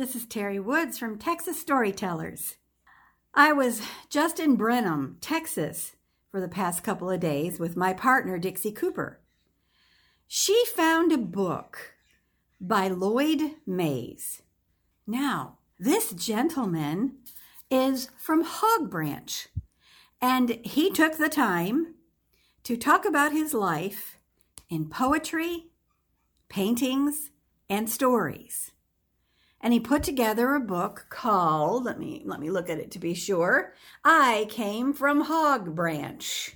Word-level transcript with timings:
Hi, 0.00 0.06
this 0.06 0.16
is 0.16 0.24
Terry 0.24 0.58
Woods 0.58 0.96
from 0.96 1.18
Texas 1.18 1.60
Storytellers. 1.60 2.56
I 3.34 3.52
was 3.52 3.82
just 4.08 4.40
in 4.40 4.56
Brenham, 4.56 5.18
Texas, 5.20 5.94
for 6.30 6.40
the 6.40 6.48
past 6.48 6.82
couple 6.82 7.10
of 7.10 7.20
days 7.20 7.60
with 7.60 7.76
my 7.76 7.92
partner, 7.92 8.38
Dixie 8.38 8.72
Cooper. 8.72 9.20
She 10.26 10.64
found 10.74 11.12
a 11.12 11.18
book 11.18 11.96
by 12.58 12.88
Lloyd 12.88 13.56
Mays. 13.66 14.40
Now, 15.06 15.58
this 15.78 16.12
gentleman 16.12 17.18
is 17.70 18.08
from 18.16 18.42
Hog 18.42 18.90
Branch, 18.90 19.48
and 20.18 20.60
he 20.64 20.90
took 20.90 21.18
the 21.18 21.28
time 21.28 21.96
to 22.64 22.78
talk 22.78 23.04
about 23.04 23.32
his 23.32 23.52
life 23.52 24.16
in 24.70 24.88
poetry, 24.88 25.66
paintings, 26.48 27.32
and 27.68 27.90
stories 27.90 28.72
and 29.60 29.72
he 29.72 29.80
put 29.80 30.02
together 30.02 30.54
a 30.54 30.60
book 30.60 31.06
called 31.10 31.84
let 31.84 31.98
me 31.98 32.22
let 32.24 32.40
me 32.40 32.50
look 32.50 32.70
at 32.70 32.78
it 32.78 32.90
to 32.90 32.98
be 32.98 33.14
sure 33.14 33.74
i 34.04 34.46
came 34.48 34.92
from 34.92 35.22
hog 35.22 35.74
branch. 35.74 36.54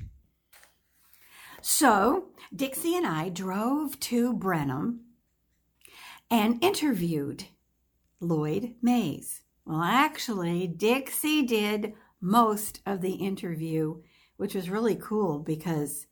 So 1.60 2.28
dixie 2.54 2.96
and 2.96 3.06
i 3.06 3.28
drove 3.28 3.98
to 4.00 4.32
brenham 4.32 5.00
and 6.30 6.62
interviewed 6.62 7.44
lloyd 8.20 8.74
mays. 8.82 9.42
Well 9.64 9.82
actually 9.82 10.66
dixie 10.66 11.42
did 11.42 11.94
most 12.20 12.80
of 12.86 13.00
the 13.00 13.14
interview 13.14 14.02
which 14.36 14.54
was 14.54 14.70
really 14.70 14.96
cool 14.96 15.38
because 15.38 16.06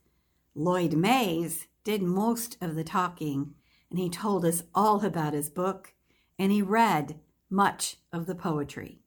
lloyd 0.54 0.92
mays 0.92 1.66
did 1.84 2.02
most 2.02 2.56
of 2.60 2.74
the 2.74 2.84
talking 2.84 3.54
and 3.90 3.98
he 3.98 4.08
told 4.08 4.44
us 4.44 4.62
all 4.74 5.04
about 5.04 5.34
his 5.34 5.50
book 5.50 5.92
and 6.38 6.52
he 6.52 6.62
read 6.62 7.20
much 7.50 7.96
of 8.12 8.26
the 8.26 8.34
poetry. 8.34 8.98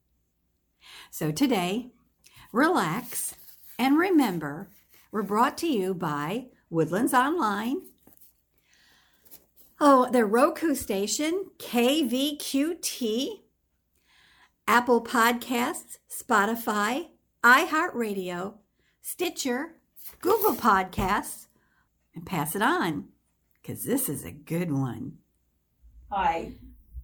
So 1.10 1.32
today, 1.32 1.90
relax 2.52 3.34
and 3.78 3.98
remember, 3.98 4.70
we're 5.10 5.22
brought 5.22 5.58
to 5.58 5.66
you 5.66 5.94
by 5.94 6.46
Woodlands 6.70 7.14
Online. 7.14 7.82
Oh, 9.80 10.08
the 10.10 10.24
Roku 10.24 10.74
station, 10.74 11.50
KVQT, 11.58 13.28
Apple 14.66 15.04
Podcasts, 15.04 15.98
Spotify, 16.10 17.08
iHeartRadio, 17.44 18.54
Stitcher, 19.02 19.74
Google 20.20 20.54
Podcasts, 20.54 21.46
and 22.14 22.24
pass 22.24 22.56
it 22.56 22.62
on 22.62 23.08
because 23.60 23.84
this 23.84 24.08
is 24.08 24.24
a 24.24 24.30
good 24.30 24.72
one. 24.72 25.18
Hi, 26.10 26.52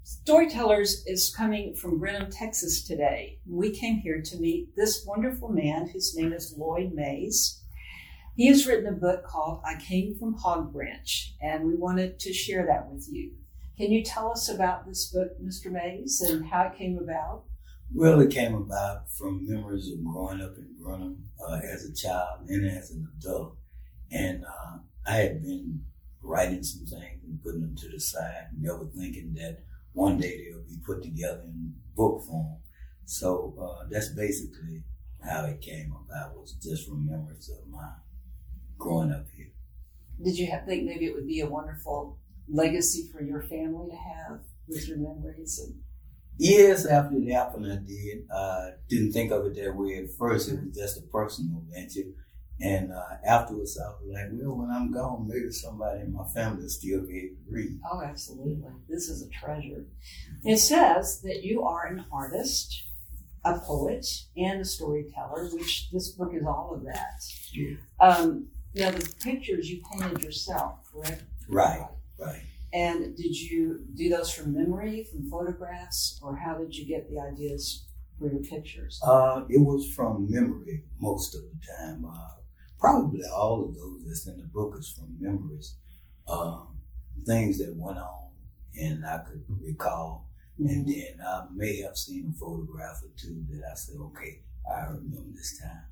Storytellers 0.04 1.06
is 1.06 1.32
coming 1.34 1.76
from 1.76 2.00
Brenham, 2.00 2.28
Texas 2.28 2.82
today. 2.82 3.38
We 3.48 3.70
came 3.70 3.98
here 3.98 4.20
to 4.20 4.36
meet 4.36 4.74
this 4.74 5.04
wonderful 5.06 5.48
man 5.48 5.88
whose 5.88 6.16
name 6.16 6.32
is 6.32 6.56
Lloyd 6.58 6.92
Mays. 6.92 7.62
He 8.34 8.48
has 8.48 8.66
written 8.66 8.86
a 8.86 8.96
book 8.96 9.24
called 9.24 9.60
I 9.64 9.76
Came 9.80 10.16
from 10.16 10.34
Hog 10.34 10.72
Branch, 10.72 11.34
and 11.40 11.64
we 11.64 11.76
wanted 11.76 12.18
to 12.18 12.32
share 12.32 12.66
that 12.66 12.90
with 12.90 13.06
you. 13.12 13.30
Can 13.76 13.92
you 13.92 14.02
tell 14.02 14.32
us 14.32 14.48
about 14.48 14.86
this 14.86 15.06
book, 15.06 15.40
Mr. 15.40 15.70
Mays, 15.70 16.20
and 16.20 16.46
how 16.46 16.62
it 16.62 16.76
came 16.76 16.98
about? 16.98 17.44
Well, 17.94 18.20
it 18.20 18.32
came 18.32 18.56
about 18.56 19.08
from 19.08 19.46
memories 19.48 19.88
of 19.88 20.04
growing 20.04 20.40
up 20.40 20.56
in 20.56 20.68
Brenham 20.82 21.22
uh, 21.46 21.60
as 21.62 21.84
a 21.84 21.94
child 21.94 22.48
and 22.48 22.68
as 22.68 22.90
an 22.90 23.06
adult. 23.18 23.56
And 24.10 24.44
uh, 24.44 24.78
I 25.06 25.16
had 25.18 25.42
been 25.42 25.84
writing 26.22 26.64
some 26.64 26.86
things 26.86 27.22
and 27.24 27.40
putting 27.40 27.60
them 27.60 27.76
to 27.76 27.88
the 27.88 28.00
side, 28.00 28.48
never 28.58 28.84
thinking 28.86 29.34
that 29.34 29.62
one 29.92 30.18
day 30.18 30.44
they'll 30.44 30.62
be 30.62 30.78
put 30.84 31.02
together 31.02 31.42
in 31.44 31.74
book 31.94 32.22
form. 32.24 32.56
So 33.04 33.54
uh, 33.60 33.86
that's 33.90 34.08
basically 34.08 34.82
how 35.24 35.44
it 35.44 35.60
came 35.60 35.94
about. 36.06 36.38
Was 36.38 36.52
just 36.52 36.88
remembrance 36.88 37.50
of 37.50 37.68
my 37.68 37.90
growing 38.78 39.12
up 39.12 39.26
here. 39.36 39.52
Did 40.22 40.38
you 40.38 40.46
have, 40.48 40.66
think 40.66 40.84
maybe 40.84 41.06
it 41.06 41.14
would 41.14 41.26
be 41.26 41.40
a 41.40 41.48
wonderful 41.48 42.18
legacy 42.48 43.08
for 43.12 43.22
your 43.22 43.42
family 43.42 43.90
to 43.90 43.96
have 43.96 44.40
with 44.68 44.88
your 44.88 44.98
memories? 44.98 45.60
And... 45.64 45.80
Yes, 46.38 46.86
after 46.86 47.16
it 47.16 47.32
happened, 47.32 47.70
I 47.70 47.76
did. 47.76 48.26
Uh, 48.30 48.70
didn't 48.88 49.12
think 49.12 49.32
of 49.32 49.46
it 49.46 49.54
that 49.56 49.76
way 49.76 49.96
at 49.96 50.12
first. 50.18 50.48
It 50.48 50.60
was 50.60 50.76
just 50.76 50.98
a 50.98 51.02
personal 51.02 51.62
venture. 51.72 52.10
And 52.60 52.92
uh, 52.92 53.16
afterwards, 53.26 53.78
I 53.78 53.88
was 53.88 54.02
like, 54.12 54.26
well, 54.32 54.58
when 54.58 54.70
I'm 54.70 54.92
gone, 54.92 55.26
maybe 55.26 55.50
somebody 55.50 56.02
in 56.02 56.12
my 56.12 56.24
family 56.28 56.62
will 56.62 56.68
still 56.68 57.00
be 57.06 57.18
able 57.18 57.36
to 57.36 57.50
read. 57.50 57.80
Oh, 57.90 58.02
absolutely. 58.02 58.62
This 58.88 59.08
is 59.08 59.22
a 59.22 59.28
treasure. 59.30 59.86
It 60.44 60.58
says 60.58 61.20
that 61.22 61.42
you 61.42 61.62
are 61.62 61.86
an 61.86 62.04
artist, 62.12 62.84
a 63.44 63.58
poet, 63.58 64.06
and 64.36 64.60
a 64.60 64.64
storyteller, 64.64 65.48
which 65.52 65.90
this 65.90 66.10
book 66.10 66.32
is 66.34 66.46
all 66.46 66.72
of 66.74 66.84
that. 66.84 67.22
Yeah. 67.52 67.76
Um, 67.98 68.46
now, 68.74 68.90
the 68.90 69.12
pictures 69.22 69.68
you 69.68 69.82
painted 69.90 70.22
yourself, 70.22 70.78
correct? 70.92 71.24
Right, 71.48 71.86
right. 72.18 72.42
And 72.72 73.16
did 73.16 73.36
you 73.36 73.80
do 73.94 74.08
those 74.08 74.32
from 74.32 74.54
memory, 74.54 75.04
from 75.10 75.28
photographs, 75.28 76.18
or 76.22 76.36
how 76.36 76.56
did 76.56 76.74
you 76.74 76.86
get 76.86 77.10
the 77.10 77.18
ideas 77.18 77.86
for 78.18 78.32
your 78.32 78.42
pictures? 78.42 79.00
Uh, 79.04 79.42
it 79.50 79.58
was 79.58 79.92
from 79.94 80.30
memory 80.30 80.84
most 81.00 81.34
of 81.34 81.42
the 81.42 81.58
time. 81.76 82.06
Uh, 82.06 82.28
probably 82.82 83.20
all 83.32 83.64
of 83.64 83.74
those 83.76 84.04
that's 84.04 84.26
in 84.26 84.38
the 84.38 84.48
book 84.48 84.74
is 84.76 84.90
from 84.90 85.16
memories, 85.20 85.76
um, 86.28 86.66
things 87.24 87.58
that 87.58 87.72
went 87.76 87.96
on, 87.96 88.30
and 88.76 89.06
I 89.06 89.18
could 89.18 89.44
recall. 89.48 90.28
Mm-hmm. 90.60 90.68
And 90.68 90.88
then 90.88 91.26
I 91.26 91.44
may 91.54 91.80
have 91.82 91.96
seen 91.96 92.34
a 92.34 92.38
photograph 92.38 93.00
or 93.04 93.10
two 93.16 93.44
that 93.50 93.62
I 93.70 93.74
said, 93.74 93.96
okay, 94.00 94.40
I 94.68 94.86
remember 94.86 95.30
this 95.32 95.60
time. 95.60 95.84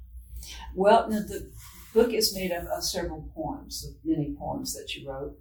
Well, 0.74 1.08
now 1.08 1.20
the 1.20 1.48
book 1.94 2.12
is 2.12 2.34
made 2.34 2.50
up 2.50 2.64
of 2.64 2.82
several 2.82 3.30
poems, 3.34 3.84
of 3.86 3.94
many 4.04 4.34
poems 4.36 4.74
that 4.74 4.94
you 4.94 5.08
wrote. 5.08 5.38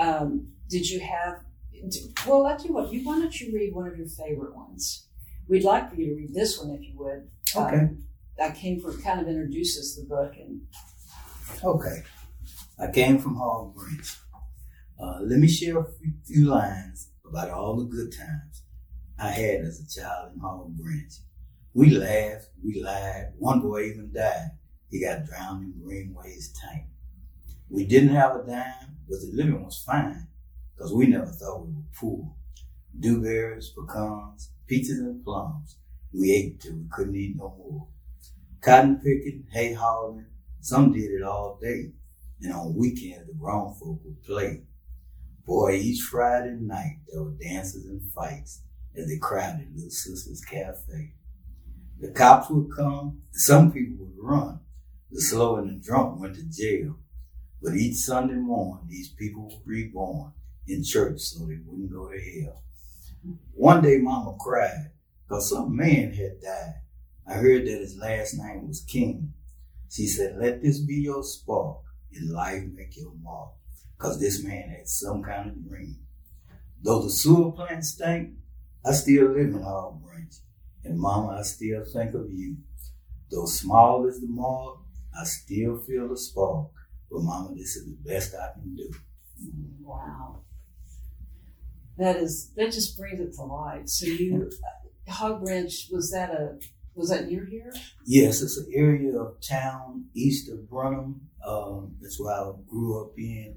Um, 0.00 0.48
did 0.68 0.88
you 0.90 1.00
have? 1.00 1.44
Well, 2.26 2.46
I 2.46 2.56
tell 2.56 2.66
you 2.66 2.72
what. 2.72 2.92
You 2.92 3.04
why 3.04 3.20
don't 3.20 3.40
you 3.40 3.54
read 3.54 3.72
one 3.72 3.86
of 3.86 3.96
your 3.96 4.08
favorite 4.08 4.56
ones? 4.56 5.06
We'd 5.48 5.64
like 5.64 5.90
for 5.90 5.96
you 5.96 6.08
to 6.08 6.14
read 6.16 6.34
this 6.34 6.58
one 6.58 6.74
if 6.74 6.82
you 6.82 6.94
would. 6.98 7.30
Okay. 7.54 7.76
Um, 7.76 8.04
I 8.42 8.50
came 8.50 8.80
for 8.80 8.92
kind 8.98 9.20
of 9.20 9.28
introduces 9.28 9.96
the 9.96 10.04
book 10.04 10.34
and. 10.36 10.62
Okay, 11.64 12.02
I 12.78 12.90
came 12.90 13.18
from 13.18 13.36
Hog 13.36 13.74
Branch. 13.74 14.16
Uh, 15.00 15.20
let 15.22 15.38
me 15.38 15.48
share 15.48 15.78
a 15.78 15.86
few 16.24 16.46
lines 16.46 17.10
about 17.28 17.50
all 17.50 17.76
the 17.76 17.84
good 17.84 18.12
times 18.12 18.62
I 19.18 19.30
had 19.30 19.62
as 19.62 19.80
a 19.80 20.00
child 20.00 20.32
in 20.34 20.40
Hog 20.40 20.76
Branch. 20.76 21.12
We 21.74 21.90
laughed, 21.90 22.50
we 22.64 22.82
lied. 22.82 23.32
One 23.38 23.60
boy 23.60 23.84
even 23.84 24.12
died. 24.12 24.50
He 24.90 25.00
got 25.00 25.26
drowned 25.26 25.64
in 25.64 25.82
Greenway's 25.84 26.52
tank. 26.52 26.86
We 27.70 27.84
didn't 27.86 28.10
have 28.10 28.36
a 28.36 28.46
dime, 28.46 28.96
but 29.08 29.20
the 29.20 29.30
living 29.32 29.64
was 29.64 29.82
fine 29.84 30.28
because 30.76 30.92
we 30.94 31.06
never 31.06 31.26
thought 31.26 31.66
we 31.66 31.74
were 31.74 31.82
poor. 31.94 32.34
Dewberries, 32.98 33.70
pecans, 33.76 34.50
peaches, 34.66 35.00
and 35.00 35.24
plums. 35.24 35.76
We 36.12 36.32
ate 36.32 36.60
till 36.60 36.74
we 36.76 36.86
couldn't 36.90 37.16
eat 37.16 37.36
no 37.36 37.54
more 37.58 37.88
cotton 38.60 38.96
picking, 38.96 39.46
hay 39.52 39.72
hauling. 39.74 40.26
Some 40.60 40.92
did 40.92 41.10
it 41.10 41.22
all 41.22 41.58
day. 41.60 41.92
And 42.40 42.52
on 42.52 42.76
weekends, 42.76 43.26
the 43.26 43.34
grown 43.34 43.74
folk 43.74 44.00
would 44.04 44.22
play. 44.22 44.62
Boy, 45.44 45.76
each 45.76 46.02
Friday 46.02 46.56
night, 46.60 46.98
there 47.08 47.22
were 47.22 47.32
dances 47.32 47.86
and 47.86 48.02
fights 48.12 48.62
as 48.96 49.08
they 49.08 49.18
crowded 49.18 49.74
Little 49.74 49.90
Sister's 49.90 50.44
Cafe. 50.44 51.14
The 52.00 52.10
cops 52.10 52.50
would 52.50 52.70
come, 52.76 53.22
and 53.32 53.40
some 53.40 53.72
people 53.72 54.06
would 54.06 54.24
run. 54.24 54.60
The 55.10 55.20
slow 55.20 55.56
and 55.56 55.68
the 55.68 55.84
drunk 55.84 56.20
went 56.20 56.36
to 56.36 56.44
jail. 56.44 56.96
But 57.62 57.74
each 57.74 57.96
Sunday 57.96 58.34
morning, 58.34 58.86
these 58.88 59.08
people 59.08 59.48
were 59.48 59.62
reborn 59.64 60.32
in 60.66 60.84
church 60.84 61.20
so 61.20 61.46
they 61.46 61.58
wouldn't 61.64 61.90
go 61.90 62.10
to 62.10 62.42
hell. 62.42 62.62
One 63.54 63.82
day, 63.82 63.98
Mama 63.98 64.36
cried 64.38 64.90
because 65.26 65.50
some 65.50 65.74
man 65.74 66.12
had 66.12 66.40
died. 66.40 66.82
I 67.26 67.34
heard 67.34 67.66
that 67.66 67.80
his 67.80 67.96
last 67.96 68.34
name 68.34 68.68
was 68.68 68.80
King. 68.80 69.32
She 69.90 70.06
said, 70.06 70.36
let 70.38 70.62
this 70.62 70.80
be 70.80 70.96
your 70.96 71.22
spark 71.22 71.78
and 72.14 72.30
life 72.30 72.64
make 72.74 72.96
your 72.96 73.12
mark. 73.22 73.50
Cause 73.98 74.20
this 74.20 74.44
man 74.44 74.68
had 74.68 74.88
some 74.88 75.22
kind 75.22 75.50
of 75.50 75.68
dream. 75.68 75.96
Though 76.82 77.02
the 77.02 77.10
sewer 77.10 77.52
plant 77.52 77.84
stank, 77.84 78.34
I 78.86 78.92
still 78.92 79.28
live 79.28 79.54
in 79.54 79.62
Hog 79.62 80.02
Branch. 80.04 80.32
And 80.84 80.98
mama, 80.98 81.36
I 81.38 81.42
still 81.42 81.84
think 81.84 82.14
of 82.14 82.30
you. 82.30 82.56
Though 83.30 83.46
small 83.46 84.06
is 84.06 84.20
the 84.20 84.28
mark, 84.28 84.78
I 85.18 85.24
still 85.24 85.78
feel 85.78 86.08
the 86.08 86.16
spark. 86.16 86.68
But 87.10 87.22
mama, 87.22 87.54
this 87.56 87.76
is 87.76 87.86
the 87.86 87.96
best 88.08 88.34
I 88.34 88.52
can 88.52 88.76
do. 88.76 88.90
Wow. 89.80 90.42
That 91.96 92.16
is, 92.16 92.52
that 92.56 92.70
just 92.70 92.96
brings 92.96 93.20
it 93.20 93.34
to 93.34 93.42
life. 93.42 93.88
So 93.88 94.06
you, 94.06 94.48
uh, 95.08 95.10
Hog 95.10 95.44
Branch, 95.44 95.88
was 95.90 96.12
that 96.12 96.30
a 96.30 96.58
was 96.98 97.10
that 97.10 97.28
near 97.28 97.46
here? 97.46 97.72
Yes, 98.04 98.42
it's 98.42 98.58
an 98.58 98.70
area 98.74 99.16
of 99.16 99.40
town 99.40 100.06
east 100.14 100.50
of 100.50 100.68
Brenham. 100.68 101.20
Um, 101.46 101.96
that's 102.00 102.20
where 102.20 102.34
I 102.34 102.52
grew 102.68 103.00
up 103.00 103.12
in. 103.16 103.54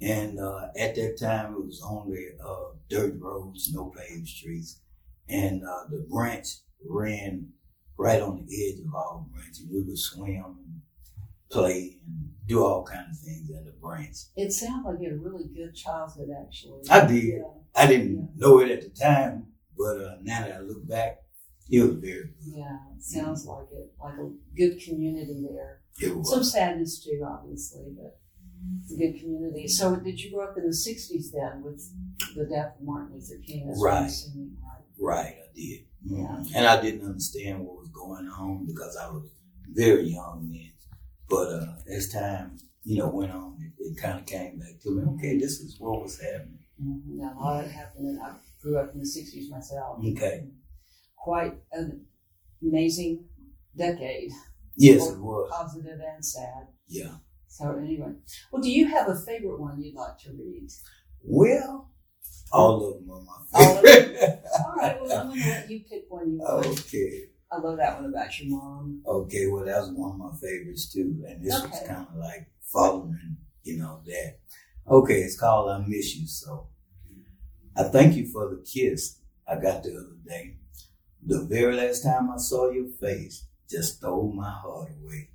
And 0.00 0.38
uh, 0.38 0.68
at 0.78 0.94
that 0.96 1.18
time, 1.18 1.54
it 1.54 1.64
was 1.64 1.82
only 1.84 2.26
uh, 2.44 2.74
dirt 2.88 3.14
roads, 3.18 3.72
no 3.72 3.92
paved 3.96 4.28
streets. 4.28 4.80
And 5.28 5.62
uh, 5.64 5.84
the 5.88 6.06
branch 6.10 6.48
ran 6.84 7.48
right 7.96 8.20
on 8.20 8.44
the 8.46 8.68
edge 8.68 8.80
of 8.80 8.94
our 8.94 9.24
branch. 9.32 9.60
And 9.60 9.70
we 9.70 9.82
would 9.82 9.98
swim 9.98 10.44
and 10.44 10.82
play 11.50 11.98
and 12.06 12.30
do 12.46 12.64
all 12.64 12.84
kinds 12.84 13.18
of 13.18 13.24
things 13.24 13.50
at 13.50 13.64
the 13.64 13.72
branch. 13.72 14.16
It 14.36 14.52
sounded 14.52 14.90
like 14.90 15.00
you 15.00 15.10
had 15.10 15.18
a 15.18 15.20
really 15.20 15.44
good 15.54 15.74
childhood, 15.74 16.28
actually. 16.42 16.82
I 16.90 17.06
did. 17.06 17.24
Yeah. 17.24 17.42
I 17.74 17.86
didn't 17.86 18.30
know 18.36 18.58
it 18.60 18.70
at 18.70 18.82
the 18.82 18.90
time, 18.90 19.46
but 19.78 19.98
uh, 19.98 20.16
now 20.22 20.42
that 20.42 20.56
I 20.56 20.60
look 20.60 20.86
back, 20.86 21.21
it 21.70 21.80
was 21.82 21.96
very 21.96 22.24
good. 22.24 22.34
Yeah, 22.44 22.78
it 22.96 23.02
sounds 23.02 23.46
like 23.46 23.66
it, 23.72 23.92
like 24.02 24.14
a 24.14 24.30
good 24.56 24.80
community 24.80 25.46
there. 25.50 25.80
It 26.00 26.16
was. 26.16 26.30
Some 26.30 26.44
sadness 26.44 27.02
too, 27.04 27.22
obviously, 27.26 27.84
but 27.96 28.18
it's 28.82 28.92
a 28.92 28.96
good 28.96 29.18
community. 29.20 29.68
So, 29.68 29.96
did 29.96 30.20
you 30.20 30.32
grow 30.32 30.44
up 30.44 30.56
in 30.56 30.64
the 30.64 30.70
'60s 30.70 31.32
then, 31.32 31.62
with 31.62 31.82
the 32.36 32.44
death 32.46 32.76
of 32.78 32.84
Martin 32.86 33.14
Luther 33.14 33.40
King? 33.46 33.68
That's 33.68 33.80
Right. 33.82 34.10
right? 34.98 35.34
I 35.36 35.54
did. 35.54 35.80
Yeah. 36.04 36.44
And 36.54 36.66
I 36.66 36.80
didn't 36.80 37.06
understand 37.06 37.60
what 37.64 37.76
was 37.78 37.88
going 37.88 38.26
on 38.28 38.66
because 38.66 38.96
I 38.96 39.08
was 39.10 39.30
very 39.70 40.08
young 40.08 40.50
then. 40.52 40.72
But 41.28 41.48
uh, 41.48 41.66
as 41.90 42.08
time, 42.10 42.58
you 42.84 42.98
know, 42.98 43.08
went 43.08 43.32
on, 43.32 43.56
it, 43.60 43.72
it 43.82 43.96
kind 44.00 44.18
of 44.18 44.26
came 44.26 44.58
back 44.58 44.80
to 44.82 44.90
me. 44.90 45.02
Okay, 45.14 45.38
this 45.38 45.60
is 45.60 45.76
what 45.78 46.02
was 46.02 46.20
happening. 46.20 46.58
Mm-hmm. 46.82 47.20
Yeah, 47.20 47.32
a 47.34 47.38
lot 47.38 47.64
happened, 47.66 48.06
and 48.08 48.20
I 48.20 48.32
grew 48.60 48.78
up 48.78 48.92
in 48.94 49.00
the 49.00 49.06
'60s 49.06 49.48
myself. 49.50 49.98
Okay. 50.04 50.48
Quite 51.22 51.54
an 51.72 52.04
amazing 52.62 53.24
decade, 53.76 54.30
Yes, 54.76 55.08
it 55.08 55.18
was. 55.18 55.50
positive 55.52 56.00
and 56.00 56.24
sad. 56.24 56.66
Yeah. 56.88 57.14
So, 57.46 57.76
anyway, 57.78 58.12
well, 58.50 58.60
do 58.62 58.70
you 58.70 58.86
have 58.88 59.08
a 59.08 59.14
favorite 59.16 59.60
one 59.60 59.80
you'd 59.80 59.94
like 59.94 60.18
to 60.24 60.30
read? 60.32 60.68
Well, 61.22 61.90
all 62.52 62.88
of 62.88 62.94
them 63.06 63.10
are 63.10 63.20
my 63.22 63.36
All 63.54 63.82
favorite. 63.82 64.42
All 64.58 64.74
right, 64.76 65.00
well, 65.00 65.20
I'm 65.20 65.28
going 65.28 65.42
to 65.42 65.48
let 65.48 65.70
you 65.70 65.80
pick 65.88 66.06
one 66.08 66.32
you 66.32 66.38
like. 66.42 66.66
okay. 66.66 67.24
I 67.52 67.58
love 67.58 67.76
that 67.76 68.00
one 68.00 68.10
about 68.10 68.40
your 68.40 68.48
mom. 68.58 69.02
Okay, 69.06 69.46
well, 69.46 69.64
that 69.64 69.80
was 69.82 69.90
one 69.92 70.12
of 70.12 70.18
my 70.18 70.32
favorites 70.40 70.90
too. 70.92 71.22
And 71.28 71.44
this 71.44 71.52
was 71.54 71.80
kind 71.86 72.06
of 72.10 72.16
like 72.16 72.50
following, 72.62 73.36
you 73.62 73.78
know, 73.78 74.00
that. 74.06 74.38
Okay, 74.90 75.20
it's 75.20 75.38
called 75.38 75.70
I 75.70 75.84
Miss 75.86 76.16
You. 76.16 76.26
So 76.26 76.66
I 77.76 77.84
thank 77.84 78.16
you 78.16 78.26
for 78.26 78.48
the 78.48 78.62
kiss 78.64 79.18
I 79.46 79.56
got 79.56 79.82
the 79.82 79.90
other 79.90 80.16
day. 80.26 80.56
The 81.24 81.44
very 81.44 81.76
last 81.76 82.02
time 82.02 82.30
I 82.30 82.36
saw 82.38 82.70
your 82.70 82.88
face 82.88 83.46
just 83.70 83.98
stole 83.98 84.32
my 84.32 84.50
heart 84.50 84.90
away. 85.02 85.30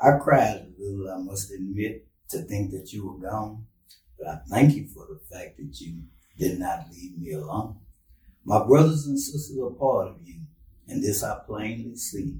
I 0.00 0.18
cried 0.18 0.56
a 0.56 0.66
little, 0.78 1.10
I 1.10 1.18
must 1.18 1.50
admit, 1.50 2.06
to 2.28 2.38
think 2.42 2.72
that 2.72 2.92
you 2.92 3.06
were 3.06 3.30
gone. 3.30 3.66
But 4.18 4.28
I 4.28 4.38
thank 4.48 4.74
you 4.74 4.86
for 4.86 5.06
the 5.06 5.20
fact 5.30 5.56
that 5.56 5.80
you 5.80 6.02
did 6.38 6.58
not 6.58 6.86
leave 6.90 7.18
me 7.18 7.32
alone. 7.32 7.76
My 8.44 8.64
brothers 8.64 9.06
and 9.06 9.18
sisters 9.18 9.58
are 9.58 9.70
part 9.70 10.08
of 10.08 10.16
you, 10.22 10.40
and 10.88 11.02
this 11.02 11.22
I 11.22 11.38
plainly 11.46 11.96
see. 11.96 12.36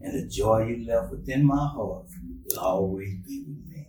And 0.00 0.14
the 0.14 0.28
joy 0.28 0.66
you 0.66 0.86
left 0.86 1.10
within 1.10 1.44
my 1.44 1.66
heart 1.66 2.06
will 2.44 2.60
always 2.60 3.14
be 3.26 3.44
with 3.46 3.66
me. 3.68 3.88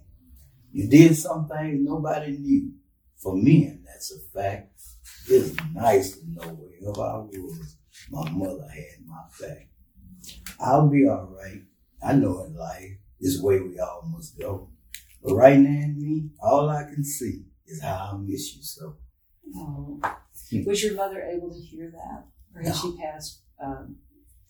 You 0.72 0.88
did 0.90 1.16
some 1.16 1.48
things 1.48 1.80
nobody 1.82 2.38
knew. 2.38 2.72
For 3.18 3.38
me, 3.38 3.68
and 3.68 3.86
that's 3.86 4.12
a 4.12 4.20
fact. 4.38 4.82
It's 5.30 5.56
nice 5.74 6.18
to 6.18 6.30
know 6.30 6.50
wherever 6.50 7.02
I 7.02 7.18
was, 7.20 7.78
my 8.12 8.30
mother 8.32 8.68
had 8.70 9.06
my 9.06 9.22
back. 9.40 9.68
I'll 10.60 10.88
be 10.90 11.08
all 11.08 11.36
right. 11.42 11.62
I 12.06 12.14
know 12.14 12.44
in 12.46 12.56
life 12.56 12.98
is 13.20 13.40
the 13.40 13.46
way 13.48 13.60
we 13.60 13.80
all 13.80 14.04
must 14.12 14.38
go. 14.40 14.70
But 15.24 15.36
right 15.36 15.58
now 15.60 15.88
me, 15.96 16.30
all 16.42 16.70
I 16.70 16.84
can 16.84 17.04
see 17.04 17.44
is 17.66 17.82
how 17.82 18.12
I 18.14 18.18
miss 18.18 18.56
you 18.56 18.64
so. 18.64 18.98
Oh. 19.56 20.02
Was 20.66 20.84
your 20.84 20.96
mother 20.96 21.22
able 21.22 21.50
to 21.54 21.60
hear 21.60 21.92
that? 21.92 22.26
Or 22.56 22.62
had 22.62 22.70
No. 22.70 22.76
she 22.76 22.98
passed 22.98 23.42
um, 23.64 23.98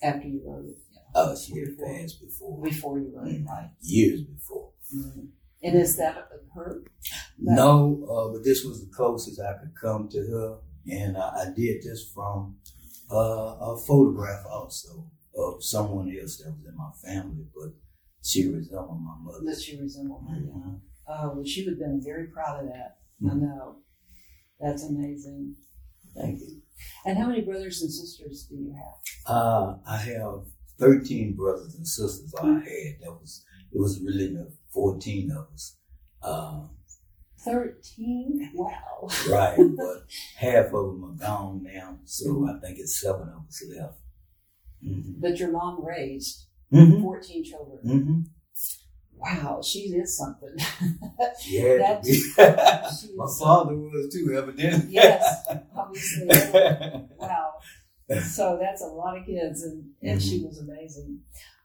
after 0.01 0.27
you 0.27 0.41
wrote 0.45 0.65
it? 0.65 0.77
Uh, 1.15 1.35
she 1.35 1.59
had 1.59 1.77
passed 1.77 2.19
before, 2.21 2.61
Before 2.61 2.99
you 2.99 3.11
wrote 3.15 3.27
it, 3.27 3.44
Mhm. 3.44 3.47
right? 3.47 3.69
years 3.81 4.23
before. 4.23 4.71
Mhm. 4.94 5.29
And 5.61 5.75
is 5.77 5.95
that 5.97 6.27
her? 6.56 6.83
No, 7.38 8.03
uh, 8.09 8.33
but 8.33 8.44
this 8.44 8.63
was 8.63 8.81
the 8.83 8.91
closest 8.91 9.39
I 9.39 9.53
could 9.59 9.75
come 9.79 10.09
to 10.09 10.17
her, 10.19 10.59
and 10.91 11.15
uh, 11.15 11.31
I 11.35 11.51
did 11.56 11.83
this 11.83 12.09
from 12.13 12.57
uh, 13.13 13.57
a 13.74 13.77
photograph 13.77 14.45
also 14.50 15.10
of 15.36 15.63
someone 15.63 16.10
else 16.19 16.38
that 16.38 16.51
was 16.56 16.65
in 16.68 16.75
my 16.75 16.92
family, 17.04 17.45
but 17.56 17.71
she 18.21 18.48
resembled 18.48 19.01
my 19.01 19.15
mother. 19.21 19.39
That 19.45 19.62
she 19.62 19.80
resembled 19.80 20.25
her, 20.30 20.38
yeah. 20.39 20.51
Mhm. 20.54 20.80
Oh, 21.07 21.33
well, 21.36 21.45
she 21.45 21.63
would 21.63 21.71
have 21.74 21.80
been 21.80 22.01
very 22.04 22.27
proud 22.27 22.63
of 22.63 22.69
that. 22.69 22.98
I 23.25 23.33
Mhm. 23.33 23.42
know. 23.42 23.77
That's 24.60 24.83
amazing. 24.83 25.56
Thank 26.15 26.39
you. 26.42 26.62
And 27.06 27.18
how 27.18 27.27
many 27.27 27.42
brothers 27.42 27.81
and 27.81 27.92
sisters 27.92 28.45
do 28.50 28.56
you 28.56 28.74
have? 28.74 28.95
Uh, 29.36 29.77
I 29.86 29.98
have 29.98 30.45
thirteen 30.77 31.36
brothers 31.36 31.75
and 31.75 31.88
sisters. 31.88 32.33
I 32.36 32.54
had 32.54 33.00
that 33.01 33.13
was 33.19 33.44
it 33.71 33.80
was 33.80 34.00
really 34.01 34.27
the 34.33 34.51
fourteen 34.69 35.31
of 35.31 35.48
us. 35.54 35.77
Uh, 36.21 36.68
13? 37.45 38.51
Wow. 38.56 39.07
right, 39.30 39.57
but 39.78 40.06
half 40.38 40.66
of 40.68 40.72
them 40.72 41.04
are 41.06 41.25
gone 41.25 41.63
now, 41.63 42.00
so 42.06 42.48
I 42.50 42.60
think 42.60 42.80
it's 42.80 43.00
seven 43.00 43.30
of 43.30 43.48
us 43.48 43.63
left. 43.78 43.98
hmm 44.84 45.13
But 45.19 45.38
your 45.40 45.51
mom 45.51 45.84
raised 45.86 46.48
hmm 46.72 47.01
14 47.01 47.44
children. 47.44 47.80
hmm 47.84 48.19
Wow, 49.16 49.62
she 49.63 49.80
is 49.80 50.18
something. 50.18 50.54
She 51.42 51.56
had 51.57 51.78
to 51.78 51.80
That's- 51.80 52.06
be. 52.06 53.07
She 53.07 53.13
My 53.16 53.25
father 53.40 53.74
was 53.78 54.13
too, 54.13 54.36
evidently. 54.38 54.94
Yes, 54.94 55.48
obviously. 55.75 56.28
Wow. 57.19 57.54
So 58.30 58.57
that's 58.60 58.81
a 58.81 58.88
lot 58.88 59.18
of 59.18 59.25
kids, 59.25 59.63
and, 59.63 59.92
and 60.01 60.22
she 60.22 60.40
Mm-hmm. 60.40 60.48
was 60.48 60.60
amazing. 60.60 61.19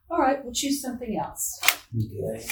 All 0.09 0.19
right, 0.19 0.43
we'll 0.45 0.55
choose 0.55 0.81
something 0.81 1.19
else. 1.19 1.59
okay. 1.97 2.47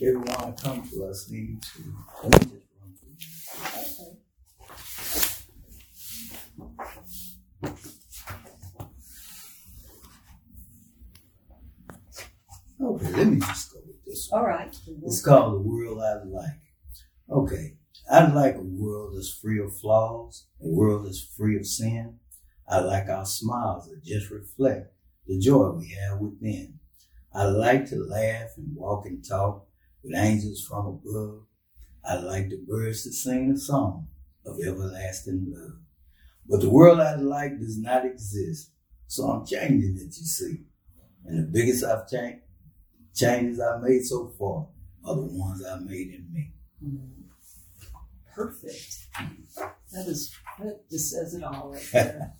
Everyone 0.00 0.24
that 0.24 0.60
comes 0.62 0.90
to 0.90 1.04
us 1.04 1.28
needs 1.30 1.70
to. 1.74 1.82
Let 2.22 2.32
me 2.32 2.50
just 2.50 2.66
run 2.80 2.94
through 2.98 3.14
these. 3.18 3.48
Okay. 3.98 4.16
Okay, 12.80 13.12
let 13.12 13.26
me 13.28 13.38
just 13.38 13.72
go 13.72 13.80
with 13.86 14.04
this 14.04 14.28
one. 14.30 14.40
All 14.40 14.46
right. 14.46 14.74
It's 15.04 15.22
called 15.22 15.54
The 15.54 15.58
World 15.58 16.00
I'd 16.00 16.26
Like. 16.26 16.60
Okay. 17.30 17.74
I'd 18.10 18.34
like 18.34 18.56
a 18.56 18.62
world 18.62 19.14
that's 19.16 19.32
free 19.32 19.60
of 19.60 19.76
flaws, 19.76 20.46
a 20.60 20.68
world 20.68 21.06
that's 21.06 21.22
free 21.22 21.56
of 21.56 21.66
sin. 21.66 22.18
I 22.68 22.80
like 22.80 23.08
our 23.08 23.26
smiles 23.26 23.88
that 23.88 24.02
just 24.02 24.30
reflect 24.30 24.92
the 25.26 25.38
joy 25.38 25.70
we 25.70 25.90
have 25.90 26.18
within. 26.18 26.80
I 27.34 27.44
like 27.44 27.88
to 27.90 27.96
laugh 27.96 28.50
and 28.56 28.74
walk 28.74 29.06
and 29.06 29.24
talk 29.26 29.66
with 30.02 30.14
angels 30.14 30.64
from 30.64 30.86
above. 30.86 31.42
I 32.04 32.16
like 32.16 32.48
the 32.50 32.58
birds 32.66 33.04
that 33.04 33.12
sing 33.12 33.50
a 33.52 33.56
song 33.56 34.08
of 34.44 34.58
everlasting 34.64 35.46
love. 35.54 35.78
But 36.48 36.60
the 36.60 36.70
world 36.70 37.00
I 37.00 37.14
like 37.16 37.58
does 37.60 37.78
not 37.78 38.04
exist, 38.04 38.70
so 39.06 39.24
I'm 39.24 39.46
changing 39.46 39.96
it, 39.96 40.02
you 40.02 40.10
see. 40.26 40.62
And 41.24 41.38
the 41.38 41.48
biggest 41.52 41.84
I've 41.84 42.08
changed, 42.08 42.42
changes 43.14 43.60
I've 43.60 43.82
made 43.82 44.04
so 44.04 44.32
far 44.38 44.66
are 45.04 45.14
the 45.14 45.22
ones 45.22 45.64
I've 45.64 45.82
made 45.82 46.08
in 46.14 46.26
me. 46.32 46.52
Mm. 46.84 47.08
Perfect. 48.34 48.96
That 49.92 50.06
is 50.08 50.34
that 50.58 50.88
just 50.90 51.10
says 51.10 51.34
it 51.34 51.44
all 51.44 51.72
right 51.72 51.88
there. 51.92 52.32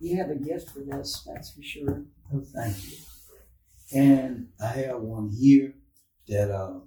you 0.00 0.16
have 0.16 0.30
a 0.30 0.36
gift 0.36 0.70
for 0.70 0.80
this, 0.80 1.26
that's 1.26 1.50
for 1.50 1.62
sure. 1.62 2.04
Oh, 2.32 2.40
thank 2.54 2.76
you. 2.90 2.96
And 3.94 4.48
I 4.62 4.66
have 4.68 5.00
one 5.00 5.30
here 5.30 5.74
that 6.28 6.50
uh, 6.50 6.80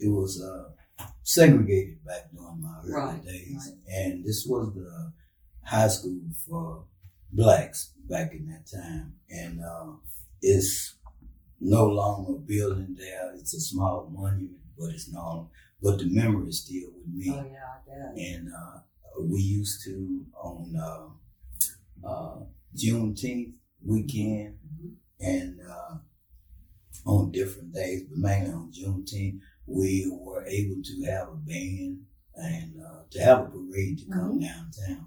it 0.00 0.08
was 0.08 0.42
uh, 0.42 0.70
segregated 1.22 2.04
back 2.04 2.30
during 2.32 2.60
my 2.60 2.80
early 2.84 2.92
Right, 2.92 3.24
days, 3.24 3.70
right. 3.70 3.94
and 3.94 4.24
this 4.24 4.44
was 4.46 4.74
the 4.74 5.12
high 5.64 5.88
school 5.88 6.20
for 6.48 6.84
blacks 7.32 7.92
back 8.08 8.32
in 8.32 8.46
that 8.48 8.66
time, 8.66 9.14
and 9.30 9.60
uh, 9.62 9.92
it's 10.40 10.94
no 11.60 11.86
longer 11.86 12.34
a 12.34 12.38
building 12.38 12.96
there. 12.98 13.32
It's 13.36 13.54
a 13.54 13.60
small 13.60 14.08
monument, 14.12 14.58
but 14.78 14.90
it's 14.90 15.10
no. 15.12 15.50
But 15.82 15.98
the 15.98 16.06
memory 16.06 16.48
is 16.48 16.60
still 16.64 16.90
with 16.96 17.06
me. 17.08 17.30
Oh 17.30 17.44
yeah, 17.50 18.12
and 18.16 18.48
uh, 18.52 18.80
we 19.20 19.40
used 19.40 19.84
to 19.84 20.24
on 20.36 20.74
uh, 20.76 21.08
uh, 22.08 22.36
Juneteenth 22.76 23.54
weekend 23.84 24.58
Mhm. 24.64 24.94
and 25.20 25.60
uh, 25.60 25.94
on 27.04 27.32
different 27.32 27.72
days, 27.72 28.04
but 28.04 28.18
mainly 28.18 28.50
on 28.50 28.72
Juneteenth, 28.72 29.40
we 29.66 30.10
were 30.10 30.44
able 30.46 30.82
to 30.82 31.04
have 31.10 31.28
a 31.28 31.36
band 31.36 32.00
and 32.34 32.74
uh, 32.80 33.02
to 33.10 33.20
have 33.20 33.40
a 33.40 33.44
parade 33.46 33.98
to 33.98 34.04
come 34.12 34.40
downtown. 34.40 35.06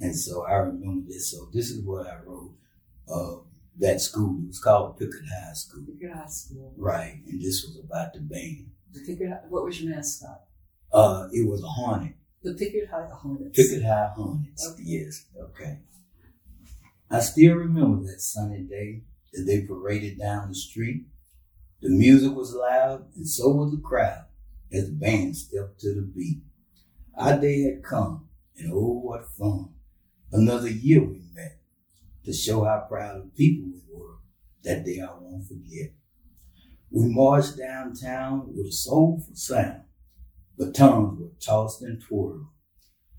And 0.00 0.16
so 0.16 0.44
I 0.44 0.54
remember 0.54 1.06
this. 1.08 1.30
So 1.30 1.48
this 1.52 1.70
is 1.70 1.82
what 1.84 2.06
I 2.06 2.18
wrote. 2.24 2.54
Uh, 3.08 3.36
that 3.78 4.00
school. 4.00 4.38
It 4.44 4.48
was 4.48 4.60
called 4.60 4.98
Pickett 4.98 5.22
High 5.28 5.52
School. 5.52 5.84
Pickett 5.86 6.16
High 6.16 6.26
School. 6.26 6.72
Right. 6.76 7.20
And 7.26 7.40
this 7.40 7.64
was 7.64 7.78
about 7.84 8.12
the 8.12 8.20
band. 8.20 8.70
The 8.92 9.00
Pickett. 9.00 9.30
What 9.48 9.64
was 9.64 9.80
your 9.80 9.94
mascot? 9.94 10.42
Uh, 10.92 11.28
it 11.32 11.48
was 11.48 11.62
a 11.62 11.66
Hornet. 11.66 12.14
The 12.42 12.54
Pickett 12.54 12.88
High 12.88 13.08
Hornets. 13.12 13.56
Pickett 13.56 13.84
High 13.84 14.12
Hornets. 14.14 14.68
Okay. 14.72 14.82
Yes. 14.84 15.24
Okay. 15.36 15.78
I 17.10 17.20
still 17.20 17.54
remember 17.54 18.04
that 18.06 18.20
sunny 18.20 18.60
day 18.62 19.02
that 19.32 19.44
they 19.44 19.62
paraded 19.62 20.18
down 20.18 20.48
the 20.48 20.54
street. 20.54 21.06
The 21.84 21.90
music 21.90 22.34
was 22.34 22.54
loud, 22.54 23.14
and 23.14 23.28
so 23.28 23.50
was 23.50 23.72
the 23.72 23.82
crowd 23.82 24.24
as 24.72 24.86
the 24.86 24.92
band 24.92 25.36
stepped 25.36 25.80
to 25.80 25.94
the 25.94 26.00
beat. 26.00 26.40
Our 27.14 27.38
day 27.38 27.60
had 27.64 27.84
come, 27.84 28.26
and 28.56 28.72
oh, 28.72 29.00
what 29.02 29.28
fun! 29.28 29.68
Another 30.32 30.70
year 30.70 31.02
we 31.02 31.20
met 31.34 31.60
to 32.24 32.32
show 32.32 32.64
how 32.64 32.86
proud 32.88 33.18
of 33.18 33.36
people 33.36 33.66
we 33.66 33.82
were. 33.92 34.14
That 34.62 34.86
day 34.86 35.02
I 35.02 35.12
won't 35.12 35.46
forget. 35.46 35.92
We 36.90 37.04
marched 37.04 37.58
downtown 37.58 38.54
with 38.56 38.64
a 38.64 38.72
soulful 38.72 39.34
sound. 39.34 39.82
Batons 40.56 41.20
were 41.20 41.32
tossed 41.38 41.82
and 41.82 42.00
twirled. 42.00 42.46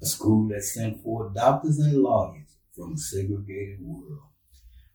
A 0.02 0.08
school 0.08 0.48
that 0.48 0.64
sent 0.64 1.04
forth 1.04 1.36
doctors 1.36 1.78
and 1.78 2.02
lawyers 2.02 2.58
from 2.76 2.94
a 2.94 2.98
segregated 2.98 3.78
world. 3.80 4.24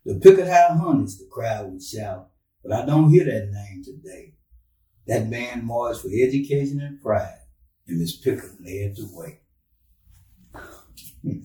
The 0.03 0.15
Pickett 0.15 0.49
High 0.49 0.75
Hornets, 0.75 1.17
the 1.17 1.29
crowd 1.31 1.71
would 1.71 1.81
shout, 1.81 2.30
but 2.63 2.71
I 2.71 2.85
don't 2.85 3.09
hear 3.09 3.25
that 3.25 3.49
name 3.51 3.83
today. 3.83 4.33
That 5.07 5.29
band 5.29 5.63
marched 5.65 6.01
for 6.01 6.09
education 6.09 6.79
and 6.79 7.01
pride, 7.01 7.39
and 7.87 7.99
Miss 7.99 8.17
Pickett 8.17 8.61
led 8.63 8.95
the 8.95 9.09
way. 9.13 9.39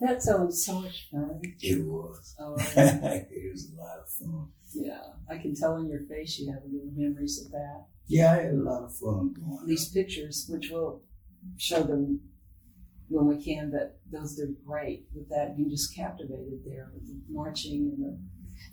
That 0.00 0.22
sounds 0.22 0.66
so 0.66 0.80
much 0.80 1.08
fun. 1.10 1.40
It 1.60 1.84
was. 1.84 2.34
Oh, 2.38 2.56
it 2.58 3.52
was 3.52 3.70
a 3.72 3.80
lot 3.80 4.00
of 4.00 4.10
fun. 4.10 4.48
yeah. 4.74 4.98
I 5.30 5.38
can 5.38 5.54
tell 5.54 5.76
in 5.76 5.88
your 5.88 6.02
face 6.02 6.38
you 6.38 6.52
have 6.52 6.62
good 6.62 6.92
memories 6.96 7.42
of 7.44 7.52
that. 7.52 7.86
Yeah, 8.06 8.32
I 8.32 8.42
had 8.42 8.54
a 8.54 8.56
lot 8.56 8.82
of 8.82 8.94
fun. 8.94 9.34
These 9.66 9.88
pictures, 9.90 10.46
which 10.50 10.68
we'll 10.70 11.00
show 11.56 11.82
them 11.84 12.20
when 13.08 13.26
we 13.26 13.42
can, 13.42 13.70
but 13.70 13.98
those 14.10 14.38
are 14.40 14.48
great 14.66 15.06
with 15.14 15.28
that. 15.30 15.54
You 15.56 15.70
just 15.70 15.94
captivated 15.96 16.60
there 16.66 16.90
with 16.92 17.06
the 17.06 17.16
marching 17.30 17.94
and 17.96 18.04
the. 18.04 18.18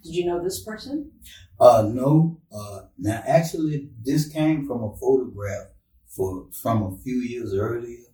Did 0.04 0.16
you 0.16 0.26
know 0.26 0.44
this 0.44 0.64
person? 0.64 1.12
Uh, 1.60 1.90
no. 1.94 2.40
Uh, 2.52 2.82
now 2.98 3.22
actually, 3.26 3.90
this 4.04 4.28
came 4.28 4.68
from 4.68 4.84
a 4.84 4.96
photograph 4.98 5.68
for 6.08 6.48
from 6.52 6.84
a 6.84 6.98
few 7.04 7.16
years 7.16 7.54
earlier 7.54 8.06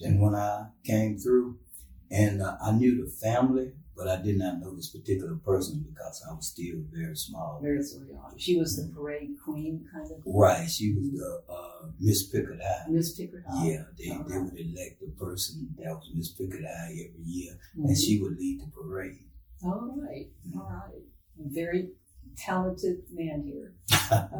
than 0.00 0.20
when 0.20 0.34
I 0.34 0.66
came 0.84 1.16
through, 1.18 1.58
and 2.10 2.42
uh, 2.42 2.56
I 2.62 2.72
knew 2.72 3.02
the 3.04 3.10
family, 3.10 3.72
but 3.96 4.08
I 4.08 4.20
did 4.20 4.36
not 4.38 4.60
know 4.60 4.74
this 4.76 4.90
particular 4.90 5.36
person 5.36 5.86
because 5.88 6.22
I 6.28 6.34
was 6.34 6.48
still 6.48 6.76
very 6.92 7.16
small. 7.16 7.60
Very 7.62 7.78
on. 7.78 8.36
She 8.36 8.58
was 8.58 8.76
the 8.76 8.92
parade 8.94 9.30
queen, 9.42 9.86
kind 9.92 10.10
of. 10.10 10.18
Right, 10.26 10.68
she 10.68 10.92
was 10.94 11.12
the 11.12 11.42
uh, 11.48 11.86
Miss 11.98 12.24
Pickett 12.24 12.60
High. 12.60 12.90
Miss 12.90 13.12
Pickett. 13.16 13.44
High. 13.48 13.66
Yeah, 13.68 13.84
they, 13.96 14.08
they 14.10 14.38
would 14.38 14.58
elect 14.58 15.00
the 15.00 15.12
person 15.18 15.74
that 15.78 15.94
was 15.94 16.10
Miss 16.14 16.30
Pickett 16.32 16.64
High 16.64 16.90
every 17.08 17.24
year, 17.24 17.52
Mhm. 17.78 17.84
and 17.86 17.96
she 17.96 18.20
would 18.20 18.36
lead 18.36 18.60
the 18.60 18.66
parade. 18.66 19.24
All 19.64 19.96
right. 19.96 20.28
All 20.54 20.68
right. 20.68 21.02
Very 21.38 21.90
talented 22.36 23.02
man 23.12 23.42
here. 23.42 23.74
I. 24.10 24.28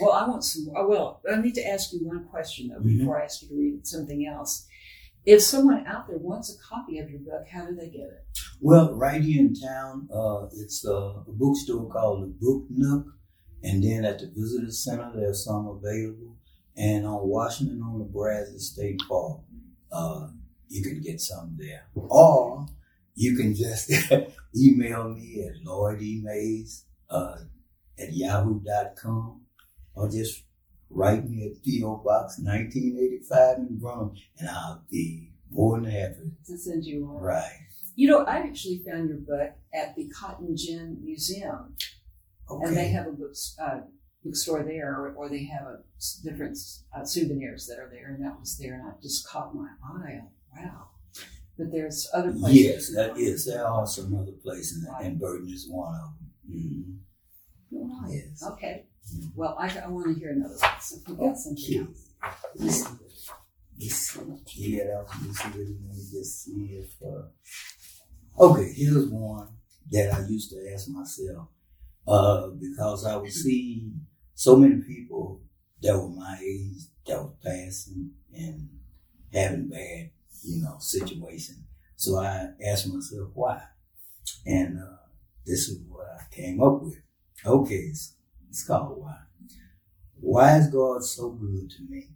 Well, 0.00 0.12
I 0.12 0.28
want 0.28 0.42
some 0.44 0.64
more. 0.66 0.86
Well, 0.88 1.20
I 1.32 1.40
need 1.40 1.54
to 1.54 1.66
ask 1.66 1.92
you 1.92 2.00
one 2.00 2.24
question 2.28 2.68
though 2.68 2.80
Mhm. 2.80 2.98
before 2.98 3.20
I 3.20 3.24
ask 3.24 3.40
you 3.42 3.48
to 3.48 3.54
read 3.54 3.86
something 3.86 4.26
else. 4.26 4.66
If 5.24 5.42
someone 5.42 5.86
out 5.86 6.06
there 6.08 6.18
wants 6.18 6.52
a 6.54 6.58
copy 6.58 6.98
of 6.98 7.08
your 7.08 7.20
book, 7.20 7.46
how 7.50 7.66
do 7.66 7.74
they 7.76 7.88
get 7.88 8.00
it? 8.08 8.26
Well, 8.60 8.94
right 8.94 9.22
here 9.22 9.40
in 9.40 9.54
town, 9.54 10.08
uh, 10.12 10.46
it's 10.52 10.84
a, 10.84 10.92
a 10.92 11.32
bookstore 11.32 11.88
called 11.88 12.22
the 12.24 12.26
Brook 12.26 12.64
Nook, 12.68 13.06
and 13.62 13.82
then 13.82 14.04
at 14.04 14.18
the 14.18 14.26
Visitor 14.36 14.70
Center, 14.72 15.12
there's 15.14 15.44
some 15.44 15.66
available, 15.68 16.36
and 16.76 17.06
on 17.06 17.26
Washington 17.28 17.80
on 17.82 17.98
the 18.00 18.04
Brazos 18.04 18.68
State 18.72 19.00
Park, 19.08 19.40
uh, 19.92 20.28
you 20.68 20.82
can 20.82 21.00
get 21.00 21.20
some 21.20 21.56
there, 21.58 21.86
or 21.94 22.66
you 23.16 23.36
can 23.36 23.54
just 23.54 23.90
email 24.56 25.08
me 25.08 25.44
at 25.48 25.64
Lloyd 25.64 26.00
E. 26.00 26.20
Mays 26.22 26.84
uh, 27.10 27.36
at 27.98 28.12
yahoo.com, 28.12 29.40
or 29.94 30.08
just 30.08 30.44
write 30.90 31.28
me 31.28 31.46
at 31.46 31.62
P.O. 31.64 31.96
Box 32.04 32.38
1985 32.38 33.58
in 33.58 33.78
Brenham, 33.78 34.14
and 34.38 34.48
I'll 34.48 34.84
be 34.90 35.32
more 35.50 35.80
than 35.80 35.90
happy. 35.90 36.30
To 36.46 36.58
send 36.58 36.84
you 36.84 37.06
one. 37.06 37.22
Right. 37.22 37.50
You 37.94 38.08
know, 38.08 38.24
I 38.24 38.36
actually 38.38 38.82
found 38.86 39.08
your 39.08 39.18
book 39.18 39.52
at 39.74 39.96
the 39.96 40.06
Cotton 40.08 40.54
Gin 40.56 40.98
Museum, 41.02 41.74
Okay. 42.50 42.68
and 42.68 42.76
they 42.76 42.88
have 42.88 43.06
a 43.06 43.12
books, 43.12 43.56
uh, 43.60 43.80
bookstore 44.22 44.62
there, 44.62 44.92
or, 44.94 45.14
or 45.16 45.28
they 45.30 45.44
have 45.44 45.66
a 45.66 45.78
different 46.22 46.58
uh, 46.94 47.04
souvenirs 47.04 47.66
that 47.66 47.78
are 47.78 47.88
there, 47.90 48.14
and 48.14 48.22
that 48.24 48.38
was 48.38 48.58
there, 48.58 48.74
and 48.74 48.82
I 48.86 48.92
just 49.02 49.26
caught 49.26 49.54
my 49.54 49.68
eye. 49.82 50.20
Wow! 50.54 50.88
But 51.58 51.72
there's 51.72 52.08
other 52.12 52.32
places. 52.32 52.60
Yes, 52.60 52.94
that 52.94 53.16
is. 53.18 53.46
There 53.46 53.66
are 53.66 53.86
some 53.86 54.14
other 54.14 54.32
places, 54.32 54.86
Right. 54.88 55.06
and 55.06 55.18
Burton 55.18 55.48
is 55.48 55.66
one 55.68 55.94
of 55.94 56.10
them. 56.18 57.00
hmm 57.70 58.02
Right. 58.04 58.12
Yes. 58.30 58.42
Okay. 58.52 58.86
Well, 59.34 59.56
I, 59.58 59.68
I 59.84 59.88
want 59.88 60.06
to 60.12 60.14
hear 60.20 60.30
another 60.32 60.56
one. 60.60 60.80
So 60.80 60.96
if 60.96 61.08
you 61.08 61.14
got 61.14 61.36
something 61.38 61.78
else. 61.78 62.10
Let's. 62.56 62.84
Yeah, 63.78 64.84
that 64.84 65.04
was 65.04 65.26
just 65.26 65.54
really 65.54 65.76
let 65.86 65.96
me 65.96 66.02
just 66.10 66.44
see 66.44 66.80
if. 66.82 66.90
Uh... 67.02 67.28
Okay, 68.38 68.72
here's 68.74 69.06
one 69.08 69.48
that 69.90 70.12
I 70.14 70.26
used 70.26 70.50
to 70.50 70.72
ask 70.72 70.88
myself 70.88 71.48
uh, 72.08 72.48
because 72.48 73.04
I 73.04 73.16
would 73.16 73.32
see 73.32 73.92
so 74.34 74.56
many 74.56 74.76
people 74.82 75.42
that 75.82 75.96
were 75.96 76.08
my 76.08 76.38
age 76.42 76.82
that 77.06 77.22
were 77.22 77.34
passing 77.44 78.12
and 78.34 78.68
having 79.32 79.68
bad, 79.68 80.10
you 80.42 80.62
know, 80.62 80.76
situation. 80.78 81.64
So 81.96 82.18
I 82.18 82.48
asked 82.64 82.88
myself 82.88 83.30
why, 83.34 83.62
and 84.44 84.78
uh, 84.78 84.96
this 85.44 85.68
is 85.68 85.80
what 85.88 86.06
I 86.06 86.34
came 86.34 86.62
up 86.62 86.82
with. 86.82 86.96
Okay, 87.44 87.74
it's, 87.74 88.16
it's 88.48 88.66
called 88.66 89.00
why. 89.00 89.16
Why 90.20 90.58
is 90.58 90.68
God 90.68 91.02
so 91.04 91.30
good 91.30 91.70
to 91.70 91.82
me? 91.88 92.08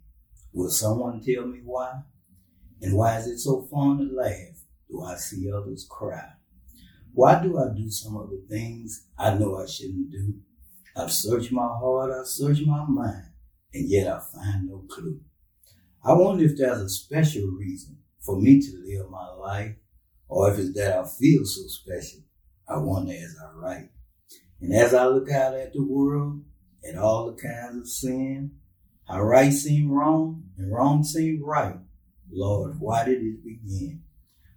Will 0.53 0.69
someone 0.69 1.21
tell 1.21 1.45
me 1.45 1.61
why? 1.63 2.01
And 2.81 2.97
why 2.97 3.17
is 3.17 3.27
it 3.27 3.39
so 3.39 3.67
fun 3.71 3.97
to 3.99 4.15
laugh? 4.15 4.57
Do 4.89 5.03
I 5.03 5.15
see 5.15 5.51
others 5.51 5.87
cry? 5.89 6.27
Why 7.13 7.41
do 7.41 7.57
I 7.57 7.73
do 7.75 7.89
some 7.89 8.17
of 8.17 8.29
the 8.29 8.43
things 8.49 9.07
I 9.17 9.35
know 9.35 9.57
I 9.57 9.65
shouldn't 9.65 10.11
do? 10.11 10.35
I've 10.95 11.11
searched 11.11 11.51
my 11.51 11.67
heart, 11.67 12.11
I've 12.11 12.27
searched 12.27 12.65
my 12.65 12.85
mind, 12.85 13.31
and 13.73 13.89
yet 13.89 14.07
I 14.07 14.19
find 14.19 14.67
no 14.67 14.83
clue. 14.89 15.21
I 16.03 16.13
wonder 16.13 16.43
if 16.43 16.57
there's 16.57 16.81
a 16.81 16.89
special 16.89 17.47
reason 17.47 17.97
for 18.21 18.39
me 18.39 18.61
to 18.61 18.83
live 18.85 19.09
my 19.09 19.29
life, 19.29 19.75
or 20.27 20.51
if 20.51 20.59
it's 20.59 20.73
that 20.73 20.97
I 20.97 21.05
feel 21.05 21.45
so 21.45 21.61
special. 21.67 22.21
I 22.67 22.77
wonder 22.77 23.11
as 23.11 23.35
I 23.41 23.51
write. 23.53 23.89
And 24.61 24.73
as 24.73 24.93
I 24.93 25.07
look 25.07 25.29
out 25.29 25.55
at 25.55 25.73
the 25.73 25.83
world, 25.83 26.43
and 26.83 26.97
all 26.97 27.31
the 27.31 27.41
kinds 27.41 27.77
of 27.77 27.87
sin, 27.87 28.51
how 29.07 29.21
right 29.21 29.51
seemed 29.51 29.91
wrong 29.91 30.43
and 30.57 30.71
wrong 30.71 31.03
seemed 31.03 31.41
right. 31.43 31.75
Lord, 32.31 32.79
why 32.79 33.05
did 33.05 33.21
it 33.21 33.43
begin? 33.43 34.03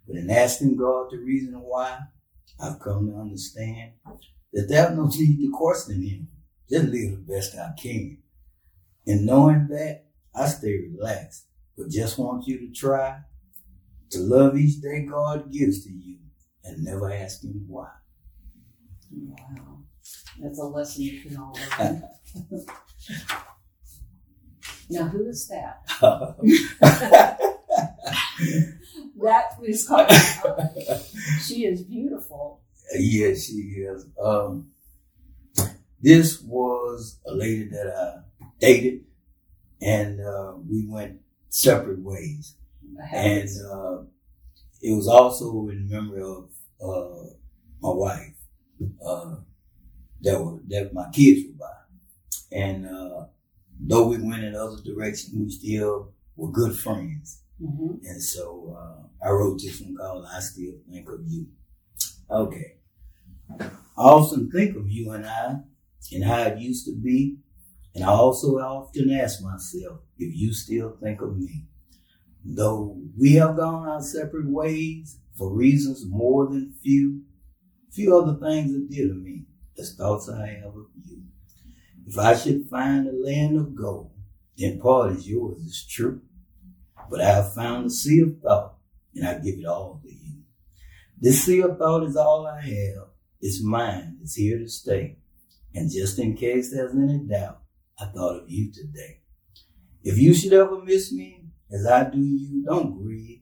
But 0.06 0.16
in 0.16 0.30
asking 0.30 0.76
God 0.76 1.09
the 1.11 1.18
reason 1.18 1.54
why, 1.61 1.99
I've 2.61 2.78
come 2.78 3.09
to 3.09 3.16
understand 3.16 3.92
that 4.52 4.68
there's 4.68 4.97
no 4.97 5.06
need 5.06 5.40
to 5.40 5.50
question 5.52 6.02
Him. 6.02 6.28
Just 6.71 6.85
live 6.85 7.26
the 7.26 7.35
best 7.35 7.56
I 7.56 7.73
can. 7.80 8.18
And 9.06 9.26
knowing 9.26 9.66
that, 9.68 10.04
I 10.35 10.49
stay 10.49 10.78
relaxed, 10.78 11.47
but 11.76 11.90
just 11.90 12.18
want 12.18 12.47
you 12.47 12.59
to 12.61 12.73
try 12.73 13.21
to 14.14 14.21
love 14.21 14.56
each 14.56 14.80
day 14.80 15.06
God 15.09 15.52
gives 15.52 15.85
to 15.85 15.90
you 15.90 16.18
and 16.64 16.83
never 16.83 17.12
ask 17.12 17.44
Him 17.44 17.64
why. 17.68 17.90
Wow. 19.12 19.80
That's 20.40 20.59
a 20.59 20.64
lesson 20.64 21.02
you 21.02 21.21
can 21.23 21.37
all 21.37 21.56
learn. 21.78 22.02
now, 24.90 25.04
who 25.04 25.28
is 25.28 25.49
that? 25.49 25.83
That 29.16 29.56
is 29.62 29.88
called. 29.88 30.11
she 31.47 31.64
is 31.64 31.83
beautiful. 31.83 32.61
Yes, 32.94 33.47
she 33.47 33.54
is. 33.54 34.06
Um, 34.23 34.71
this 36.00 36.42
was 36.42 37.21
a 37.26 37.33
lady 37.33 37.64
that 37.68 37.87
I 37.97 38.49
dated, 38.59 39.04
and 39.80 40.21
uh, 40.21 40.54
we 40.68 40.87
went 40.87 41.21
separate 41.49 42.00
ways. 42.00 42.56
And 43.12 43.48
uh, 43.70 44.02
it 44.82 44.92
was 44.96 45.08
also 45.08 45.68
in 45.70 45.88
memory 45.88 46.22
of 46.22 46.50
uh, 46.82 47.26
my 47.80 47.90
wife 47.94 48.34
uh, 49.06 49.36
that 50.22 50.40
were 50.44 50.60
that 50.68 50.94
my 50.94 51.10
kids 51.12 51.48
were 51.48 51.58
by. 51.58 51.74
And 52.56 52.86
uh, 52.86 53.26
though 53.80 54.08
we 54.08 54.18
went 54.18 54.44
in 54.44 54.56
other 54.56 54.82
directions, 54.84 55.34
we 55.36 55.50
still 55.50 56.12
were 56.36 56.50
good 56.52 56.76
friends. 56.78 57.42
Mhm. 57.62 58.00
And 58.04 58.22
so 58.22 58.76
uh, 58.78 59.26
I 59.26 59.30
wrote 59.30 59.60
this 59.62 59.80
one 59.80 59.96
called 59.96 60.26
I 60.32 60.40
Still 60.40 60.74
Think 60.90 61.08
of 61.10 61.20
You. 61.26 61.48
Okay. 62.30 62.76
I 63.96 64.02
often 64.02 64.50
think 64.50 64.76
of 64.76 64.88
you 64.90 65.10
and 65.12 65.26
I 65.26 65.60
and 66.12 66.24
how 66.24 66.42
it 66.42 66.58
used 66.58 66.86
to 66.86 66.94
be. 66.94 67.38
And 67.94 68.04
I 68.04 68.08
also 68.08 68.58
often 68.58 69.10
ask 69.12 69.42
myself 69.42 70.00
if 70.18 70.34
you 70.36 70.52
still 70.52 70.96
think 71.02 71.20
of 71.22 71.38
me. 71.38 71.66
Though 72.44 73.00
we 73.18 73.34
have 73.34 73.56
gone 73.56 73.88
our 73.88 74.02
separate 74.02 74.48
ways 74.48 75.18
for 75.36 75.52
reasons 75.52 76.04
more 76.06 76.46
than 76.46 76.74
few, 76.82 77.22
few 77.90 78.16
other 78.16 78.34
things 78.34 78.74
are 78.74 78.88
dear 78.88 79.08
to 79.08 79.14
me 79.14 79.44
as 79.78 79.94
thoughts 79.94 80.28
I 80.28 80.46
have 80.46 80.76
of 80.76 80.86
you. 81.04 81.22
If 82.06 82.18
I 82.18 82.34
should 82.36 82.68
find 82.68 83.08
a 83.08 83.12
land 83.12 83.56
of 83.56 83.74
gold, 83.74 84.10
then 84.58 84.78
part 84.78 85.12
is 85.12 85.28
yours, 85.28 85.58
it's 85.66 85.86
true. 85.86 86.20
But 87.10 87.20
I 87.20 87.26
have 87.26 87.54
found 87.54 87.86
a 87.86 87.90
sea 87.90 88.20
of 88.20 88.38
thought, 88.40 88.76
and 89.14 89.26
I 89.26 89.34
give 89.34 89.58
it 89.58 89.66
all 89.66 90.00
to 90.02 90.08
you. 90.08 90.42
This 91.18 91.44
sea 91.44 91.62
of 91.62 91.78
thought 91.78 92.04
is 92.04 92.16
all 92.16 92.46
I 92.46 92.60
have. 92.60 93.08
It's 93.40 93.62
mine. 93.62 94.18
It's 94.22 94.34
here 94.34 94.58
to 94.58 94.68
stay. 94.68 95.18
And 95.74 95.90
just 95.90 96.18
in 96.18 96.36
case 96.36 96.70
there's 96.70 96.94
any 96.94 97.18
doubt, 97.18 97.62
I 97.98 98.06
thought 98.06 98.42
of 98.42 98.50
you 98.50 98.72
today. 98.72 99.20
If 100.02 100.18
you 100.18 100.34
should 100.34 100.52
ever 100.52 100.82
miss 100.82 101.12
me, 101.12 101.43
as 101.73 101.87
I 101.87 102.11
do 102.11 102.18
you, 102.18 102.64
don't 102.64 102.97
grieve. 103.02 103.40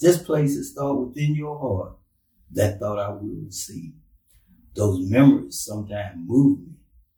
Just 0.00 0.24
place 0.24 0.56
a 0.58 0.62
thought 0.74 1.08
within 1.08 1.34
your 1.34 1.58
heart. 1.58 1.96
That 2.52 2.78
thought 2.78 2.98
I 2.98 3.10
will 3.10 3.44
receive. 3.44 3.92
Those 4.74 5.00
memories 5.10 5.60
sometimes 5.60 6.16
move 6.24 6.60
me. 6.60 6.74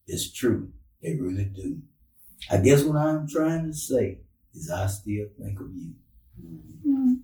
It's 0.07 0.33
true. 0.33 0.73
They 1.03 1.15
really 1.15 1.45
do. 1.45 1.83
I 2.51 2.57
guess 2.59 2.83
what 2.83 2.97
I'm 2.97 3.29
trying 3.29 3.67
to 3.67 3.73
say 3.77 4.19
is 4.55 4.71
I 4.71 4.87
still 4.87 5.27
think 5.39 5.61
of 5.61 5.69
you. 5.75 5.93
Hmm. 6.85 7.15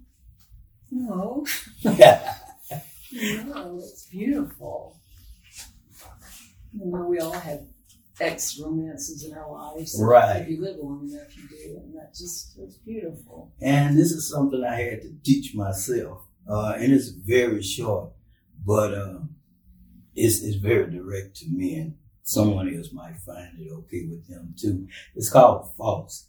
No, 0.90 1.44
no, 1.84 3.78
it's 3.78 4.06
beautiful. 4.06 5.00
You 6.72 6.90
know, 6.90 7.06
we 7.06 7.18
all 7.18 7.32
have 7.32 7.60
ex 8.20 8.58
romances 8.58 9.24
in 9.24 9.36
our 9.36 9.50
lives. 9.52 9.96
Right. 10.00 10.42
If 10.42 10.48
you 10.48 10.60
live 10.60 10.76
long 10.80 11.08
enough, 11.08 11.36
you 11.36 11.48
do, 11.48 11.80
and 11.82 11.94
that 11.94 12.14
just 12.14 12.58
it's 12.58 12.76
beautiful. 12.78 13.52
And 13.60 13.98
this 13.98 14.10
is 14.10 14.30
something 14.30 14.64
I 14.64 14.80
had 14.80 15.02
to 15.02 15.12
teach 15.22 15.54
myself. 15.54 16.22
Uh, 16.48 16.74
and 16.78 16.92
it's 16.92 17.08
very 17.08 17.62
short, 17.62 18.10
but 18.64 18.94
uh, 18.94 19.18
it's, 20.14 20.42
it's 20.42 20.56
very 20.56 20.90
direct 20.90 21.36
to 21.36 21.48
me, 21.48 21.74
and 21.74 21.94
someone 22.22 22.72
else 22.74 22.92
might 22.92 23.18
find 23.18 23.58
it 23.58 23.72
okay 23.72 24.06
with 24.08 24.28
them 24.28 24.54
too. 24.58 24.86
It's 25.14 25.30
called 25.30 25.74
false. 25.76 26.28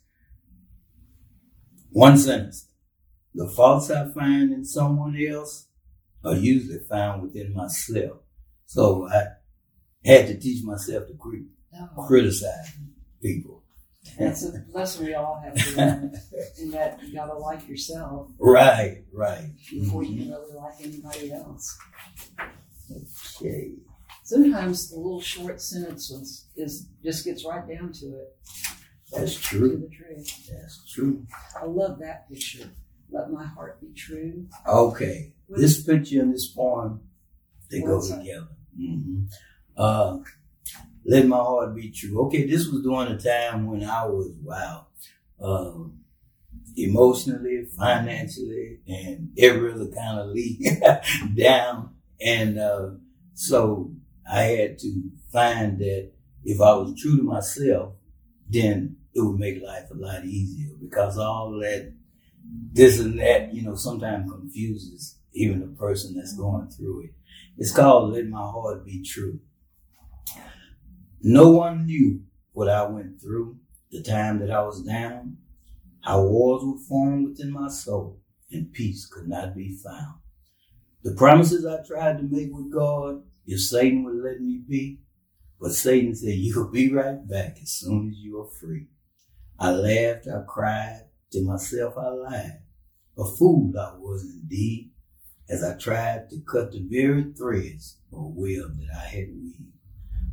One 1.92 2.18
sentence. 2.18 2.68
The 3.34 3.48
faults 3.48 3.92
I 3.92 4.10
find 4.10 4.52
in 4.52 4.66
someone 4.66 5.16
else 5.24 5.68
are 6.24 6.34
usually 6.34 6.80
found 6.80 7.22
within 7.22 7.54
myself. 7.54 8.18
So 8.66 9.08
I 9.08 9.28
had 10.04 10.28
to 10.28 10.40
teach 10.40 10.64
myself 10.64 11.08
to 11.08 11.14
quit 11.14 11.44
No, 11.74 11.88
criticizing 12.08 12.94
people. 13.22 13.64
that's 14.18 14.44
a 14.46 14.64
lesson 14.74 15.06
we 15.06 15.14
all 15.14 15.40
have 15.44 15.54
to 15.54 15.78
learn. 15.78 16.20
In 16.62 16.72
that 16.72 17.02
you 17.04 17.14
gotta 17.14 17.34
like 17.38 17.68
yourself 17.68 18.30
Right, 18.40 19.04
right. 19.14 19.50
before 19.70 20.04
you 20.04 20.24
can 20.24 20.32
really 20.32 20.54
like 20.56 20.74
anybody 20.82 21.32
else. 21.34 21.78
Okay. 23.42 23.74
Sometimes 24.24 24.90
the 24.90 24.98
little 24.98 25.22
short 25.22 25.62
sentence 25.62 26.10
was, 26.10 26.46
is 26.56 26.88
just 27.04 27.26
gets 27.26 27.46
right 27.46 27.68
down 27.68 27.92
to 27.94 28.06
it. 28.08 28.36
That's 29.14 29.36
To 29.36 29.42
true. 29.42 29.78
the 29.78 29.96
truth. 29.96 30.50
That's 30.52 30.92
true. 30.92 31.26
I 31.60 31.66
love 31.66 32.00
that 32.00 32.30
picture. 32.30 32.70
Let 33.10 33.32
my 33.32 33.46
heart 33.46 33.80
be 33.80 33.94
true. 33.96 34.48
Okay. 34.68 35.34
This 35.50 35.82
picture 35.84 36.22
and 36.22 36.34
this 36.34 36.48
poem, 36.48 37.02
they 37.72 37.82
go 37.82 38.02
together. 38.02 38.48
hmm 38.76 39.24
Uh, 39.78 40.18
let 41.08 41.26
my 41.28 41.38
heart 41.38 41.76
be 41.76 41.90
true. 41.92 42.26
Okay, 42.28 42.46
this 42.48 42.68
was 42.68 42.84
during 42.84 43.10
a 43.14 43.18
time 43.18 43.68
when 43.68 43.84
I 43.84 44.06
was, 44.06 44.32
wow, 44.44 44.88
um, 45.42 46.00
emotionally, 46.76 47.66
financially, 47.78 48.80
and 48.88 49.32
every 49.38 49.74
other 49.74 49.88
kind 49.88 50.20
of 50.20 50.30
lead 50.30 50.62
down. 51.36 51.96
And 52.26 52.60
uh, 52.60 52.92
so 53.34 53.92
I 54.32 54.42
had 54.44 54.80
to 54.80 55.04
find 55.32 55.80
that 55.80 56.12
if 56.46 56.62
I 56.62 56.74
was 56.76 57.00
true 57.00 57.18
to 57.18 57.24
myself, 57.24 57.94
then 58.50 58.98
it 59.14 59.22
would 59.22 59.40
make 59.40 59.62
life 59.64 59.90
a 59.92 59.96
lot 59.98 60.26
easier 60.26 60.74
because 60.80 61.18
all 61.18 61.52
that 61.62 61.94
this 62.74 63.00
and 63.00 63.20
that, 63.20 63.54
you 63.54 63.62
know, 63.64 63.76
sometimes 63.76 64.32
confuses 64.32 65.16
even 65.34 65.60
the 65.60 65.68
person 65.68 66.16
that's 66.16 66.36
going 66.36 66.68
through 66.70 67.04
it. 67.06 67.12
It's 67.58 67.72
called 67.76 68.14
Let 68.14 68.28
My 68.28 68.40
Heart 68.40 68.86
Be 68.86 69.04
True. 69.04 69.40
No 71.30 71.50
one 71.50 71.86
knew 71.86 72.22
what 72.54 72.70
I 72.70 72.84
went 72.84 73.22
through, 73.22 73.58
the 73.92 74.02
time 74.02 74.40
that 74.40 74.50
I 74.50 74.62
was 74.62 74.82
down, 74.82 75.36
how 76.00 76.24
wars 76.24 76.64
were 76.64 76.80
formed 76.88 77.28
within 77.28 77.52
my 77.52 77.68
soul, 77.68 78.22
and 78.50 78.72
peace 78.72 79.06
could 79.06 79.28
not 79.28 79.54
be 79.54 79.76
found. 79.76 80.20
The 81.04 81.16
promises 81.16 81.66
I 81.66 81.86
tried 81.86 82.20
to 82.20 82.24
make 82.24 82.48
with 82.54 82.72
God, 82.72 83.24
if 83.46 83.60
Satan 83.60 84.06
would 84.06 84.24
let 84.24 84.40
me 84.40 84.62
be, 84.66 85.02
but 85.60 85.74
Satan 85.74 86.16
said, 86.16 86.36
You'll 86.36 86.72
be 86.72 86.94
right 86.94 87.28
back 87.28 87.58
as 87.62 87.72
soon 87.72 88.10
as 88.10 88.20
you 88.20 88.40
are 88.40 88.50
free. 88.50 88.88
I 89.60 89.72
laughed, 89.72 90.30
I 90.30 90.44
cried, 90.48 91.10
to 91.34 91.44
myself 91.44 91.96
I 91.98 92.08
lied. 92.08 92.62
A 93.18 93.26
fool 93.26 93.74
I 93.78 93.98
was 93.98 94.24
indeed, 94.24 94.92
as 95.50 95.62
I 95.62 95.78
tried 95.78 96.30
to 96.30 96.40
cut 96.50 96.72
the 96.72 96.88
very 96.90 97.34
threads 97.34 97.98
of 98.14 98.20
a 98.20 98.28
web 98.28 98.78
that 98.78 98.96
I 98.96 99.08
had 99.08 99.28
weaved. 99.28 99.77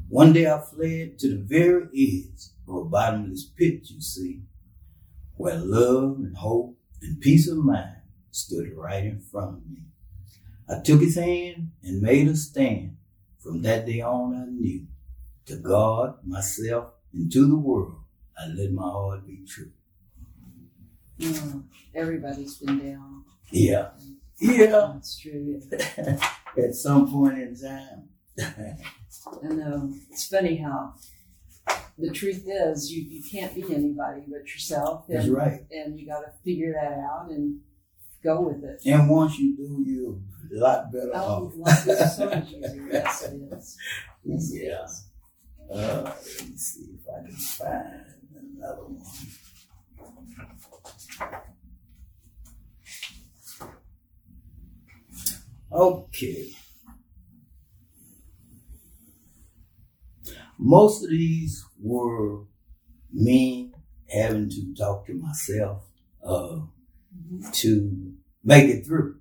One 0.08 0.32
day 0.32 0.50
I 0.50 0.60
fled 0.60 1.18
to 1.20 1.28
the 1.28 1.42
very 1.42 1.86
edge 1.94 2.46
of 2.68 2.74
a 2.76 2.84
bottomless 2.84 3.44
pit, 3.44 3.90
you 3.90 4.00
see, 4.00 4.42
where 5.36 5.56
love 5.56 6.18
and 6.18 6.36
hope 6.36 6.76
and 7.02 7.20
peace 7.20 7.48
of 7.48 7.58
mind 7.58 7.96
stood 8.30 8.72
right 8.74 9.04
in 9.04 9.20
front 9.20 9.58
of 9.58 9.70
me. 9.70 9.82
I 10.68 10.80
took 10.80 11.00
his 11.00 11.16
hand 11.16 11.72
and 11.82 12.00
made 12.00 12.28
a 12.28 12.36
stand. 12.36 12.96
From 13.38 13.60
that 13.62 13.84
day 13.84 14.00
on, 14.00 14.34
I 14.34 14.50
knew 14.50 14.86
to 15.46 15.56
God, 15.56 16.16
myself, 16.26 16.94
and 17.12 17.30
to 17.30 17.46
the 17.46 17.56
world, 17.56 17.96
I 18.38 18.46
let 18.48 18.72
my 18.72 18.82
heart 18.82 19.26
be 19.26 19.44
true. 19.46 19.70
Mm, 21.20 21.64
everybody's 21.94 22.56
been 22.56 22.78
down. 22.78 23.24
Yeah. 23.50 23.90
Yeah. 24.38 24.92
That's 24.94 25.18
true. 25.18 25.60
At 26.56 26.74
some 26.74 27.10
point 27.10 27.38
in 27.38 27.56
time. 27.56 28.08
And 29.42 29.62
um, 29.62 30.00
it's 30.10 30.26
funny 30.28 30.56
how 30.56 30.94
the 31.98 32.10
truth 32.10 32.44
is 32.46 32.90
you, 32.92 33.02
you 33.04 33.22
can't 33.22 33.54
be 33.54 33.62
anybody 33.62 34.22
but 34.28 34.42
yourself. 34.52 35.06
That's 35.08 35.26
And, 35.26 35.34
right. 35.34 35.60
and 35.70 35.98
you 35.98 36.06
got 36.06 36.20
to 36.20 36.32
figure 36.44 36.72
that 36.74 36.98
out 36.98 37.30
and 37.30 37.60
go 38.22 38.40
with 38.42 38.62
it. 38.64 38.82
And 38.84 39.08
once 39.08 39.38
you 39.38 39.56
do, 39.56 39.84
you're 39.86 40.60
a 40.60 40.62
lot 40.62 40.92
better 40.92 41.10
Oh, 41.14 41.46
off. 41.46 41.52
life 41.56 41.86
is 41.86 42.16
so 42.16 42.26
much 42.28 42.48
easier. 42.52 42.88
Yes, 42.92 43.22
it 43.22 43.40
is. 43.52 43.76
Yes, 44.24 44.50
Yeah. 44.52 44.84
is. 44.84 45.04
Uh, 45.70 46.02
let 46.04 46.48
me 46.50 46.56
see 46.56 46.98
if 47.00 47.08
I 47.08 47.22
can 47.26 47.36
find 47.36 48.04
another 48.58 48.84
one. 48.84 49.02
Okay. 55.72 56.52
Most 60.58 61.04
of 61.04 61.10
these 61.10 61.64
were 61.80 62.42
me 63.12 63.72
having 64.08 64.48
to 64.50 64.74
talk 64.74 65.06
to 65.06 65.14
myself 65.14 65.84
uh, 66.24 66.60
to 67.52 68.12
make 68.42 68.68
it 68.68 68.86
through. 68.86 69.16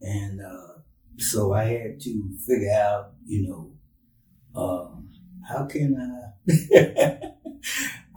And 0.00 0.40
uh, 0.40 0.80
so 1.18 1.52
I 1.52 1.64
had 1.64 2.00
to 2.00 2.30
figure 2.46 2.70
out, 2.72 3.12
you 3.26 3.48
know, 3.48 3.72
um, 4.60 5.10
how 5.46 5.66
can 5.66 5.96
I, 5.96 7.32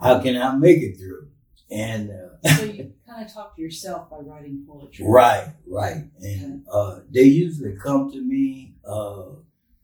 how 0.00 0.20
can 0.20 0.36
I 0.36 0.54
make 0.56 0.78
it 0.82 0.96
through? 0.98 1.28
And 1.70 2.10
uh, 2.10 2.48
So 2.56 2.64
you 2.64 2.92
kind 3.08 3.26
of 3.26 3.32
talk 3.32 3.56
to 3.56 3.62
yourself 3.62 4.10
by 4.10 4.18
writing 4.18 4.64
poetry. 4.68 5.06
right, 5.08 5.54
right, 5.66 6.04
and 6.20 6.64
uh, 6.70 7.00
they 7.10 7.22
usually 7.22 7.76
come 7.82 8.10
to 8.12 8.20
me 8.20 8.74
uh, 8.86 9.24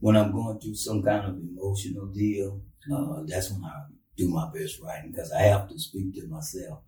when 0.00 0.16
I'm 0.16 0.32
going 0.32 0.58
through 0.60 0.74
some 0.74 1.02
kind 1.02 1.26
of 1.26 1.36
emotional 1.36 2.06
deal. 2.06 2.60
Uh, 2.92 3.22
that's 3.26 3.50
when 3.50 3.64
I 3.64 3.84
do 4.16 4.28
my 4.28 4.48
best 4.54 4.80
writing 4.80 5.12
because 5.12 5.32
I 5.32 5.42
have 5.42 5.68
to 5.68 5.78
speak 5.78 6.14
to 6.14 6.26
myself 6.28 6.80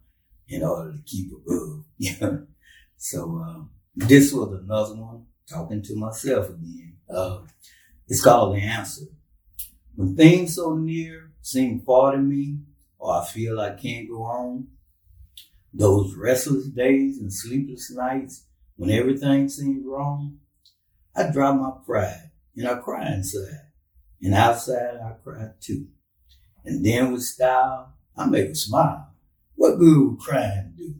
in 0.48 0.62
order 0.62 0.92
to 0.92 1.02
keep 1.04 1.30
above. 1.32 1.84
So 3.02 3.42
uh, 3.42 3.62
this 3.96 4.30
was 4.30 4.60
another 4.62 4.94
one, 4.94 5.24
talking 5.48 5.82
to 5.82 5.96
myself 5.96 6.50
again. 6.50 6.96
Uh, 7.08 7.38
it's 8.06 8.22
called 8.22 8.54
the 8.56 8.60
answer. 8.60 9.06
When 9.94 10.16
things 10.16 10.56
so 10.56 10.74
near 10.74 11.32
seem 11.40 11.80
far 11.80 12.12
to 12.12 12.18
me, 12.18 12.58
or 12.98 13.22
I 13.22 13.24
feel 13.24 13.58
I 13.58 13.70
can't 13.70 14.08
go 14.08 14.22
on, 14.24 14.68
those 15.72 16.14
restless 16.14 16.66
days 16.66 17.18
and 17.18 17.32
sleepless 17.32 17.90
nights 17.90 18.44
when 18.76 18.90
everything 18.90 19.48
seems 19.48 19.84
wrong, 19.86 20.38
I 21.16 21.30
drop 21.30 21.56
my 21.56 21.70
pride 21.86 22.29
and 22.56 22.68
I 22.68 22.76
cry 22.76 23.12
inside 23.12 23.60
And 24.22 24.34
outside 24.34 24.98
I 25.02 25.12
cry 25.22 25.50
too. 25.60 25.88
And 26.64 26.84
then 26.84 27.12
with 27.12 27.22
style, 27.22 27.94
I 28.16 28.26
make 28.26 28.50
a 28.50 28.54
smile. 28.54 29.14
What 29.54 29.78
good 29.78 29.98
would 29.98 30.18
crying 30.18 30.74
do? 30.76 30.94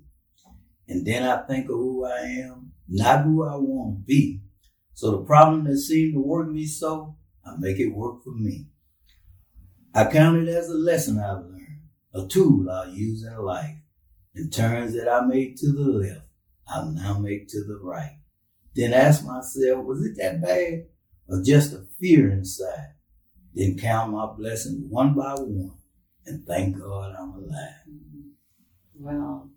And 0.88 1.06
then 1.06 1.22
I 1.22 1.38
think 1.46 1.66
of 1.66 1.76
who 1.76 2.04
I 2.04 2.18
am, 2.18 2.72
not 2.88 3.24
who 3.24 3.46
I 3.46 3.56
want 3.56 3.98
to 3.98 4.04
be. 4.04 4.42
So 4.94 5.12
the 5.12 5.24
problem 5.24 5.64
that 5.64 5.78
seemed 5.78 6.14
to 6.14 6.20
work 6.20 6.50
me 6.50 6.66
so, 6.66 7.16
I 7.44 7.54
make 7.58 7.78
it 7.78 7.94
work 7.94 8.22
for 8.22 8.32
me. 8.34 8.66
I 9.94 10.04
count 10.04 10.36
it 10.36 10.48
as 10.48 10.68
a 10.68 10.74
lesson 10.74 11.18
I've 11.18 11.44
learned, 11.44 11.80
a 12.14 12.26
tool 12.26 12.68
I'll 12.70 12.88
use 12.88 13.24
in 13.24 13.36
life. 13.38 13.76
And 14.34 14.52
turns 14.52 14.94
that 14.94 15.08
I 15.08 15.26
made 15.26 15.56
to 15.58 15.72
the 15.72 15.82
left, 15.82 16.26
I'll 16.68 16.90
now 16.90 17.18
make 17.18 17.48
to 17.48 17.64
the 17.64 17.78
right. 17.82 18.18
Then 18.74 18.92
ask 18.92 19.24
myself, 19.24 19.84
was 19.84 20.04
it 20.04 20.16
that 20.18 20.40
bad? 20.40 20.86
Or 21.30 21.42
just 21.42 21.72
a 21.72 21.84
fear 21.98 22.30
inside? 22.30 22.94
Then 23.54 23.78
count 23.78 24.12
my 24.12 24.26
blessings 24.26 24.84
one 24.90 25.14
by 25.14 25.34
one 25.34 25.72
and 26.26 26.46
thank 26.46 26.78
God 26.78 27.14
I'm 27.18 27.34
alive. 27.34 27.74
Wow. 28.98 29.48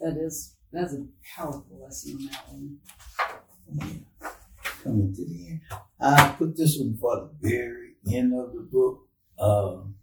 that 0.00 0.16
is 0.16 0.56
that's 0.72 0.94
a 0.94 1.06
powerful 1.34 1.80
lesson 1.82 2.18
on 2.18 2.26
that 2.26 2.44
one. 2.46 2.78
Yeah. 4.20 4.28
Coming 4.82 5.14
to 5.14 5.24
the 5.24 5.48
end. 5.48 5.60
I 6.00 6.34
put 6.38 6.56
this 6.56 6.78
one 6.78 6.96
for 7.00 7.30
the 7.40 7.48
very 7.48 7.94
end 8.12 8.32
of 8.38 8.52
the 8.52 8.60
book 8.60 9.00
um, 9.38 9.96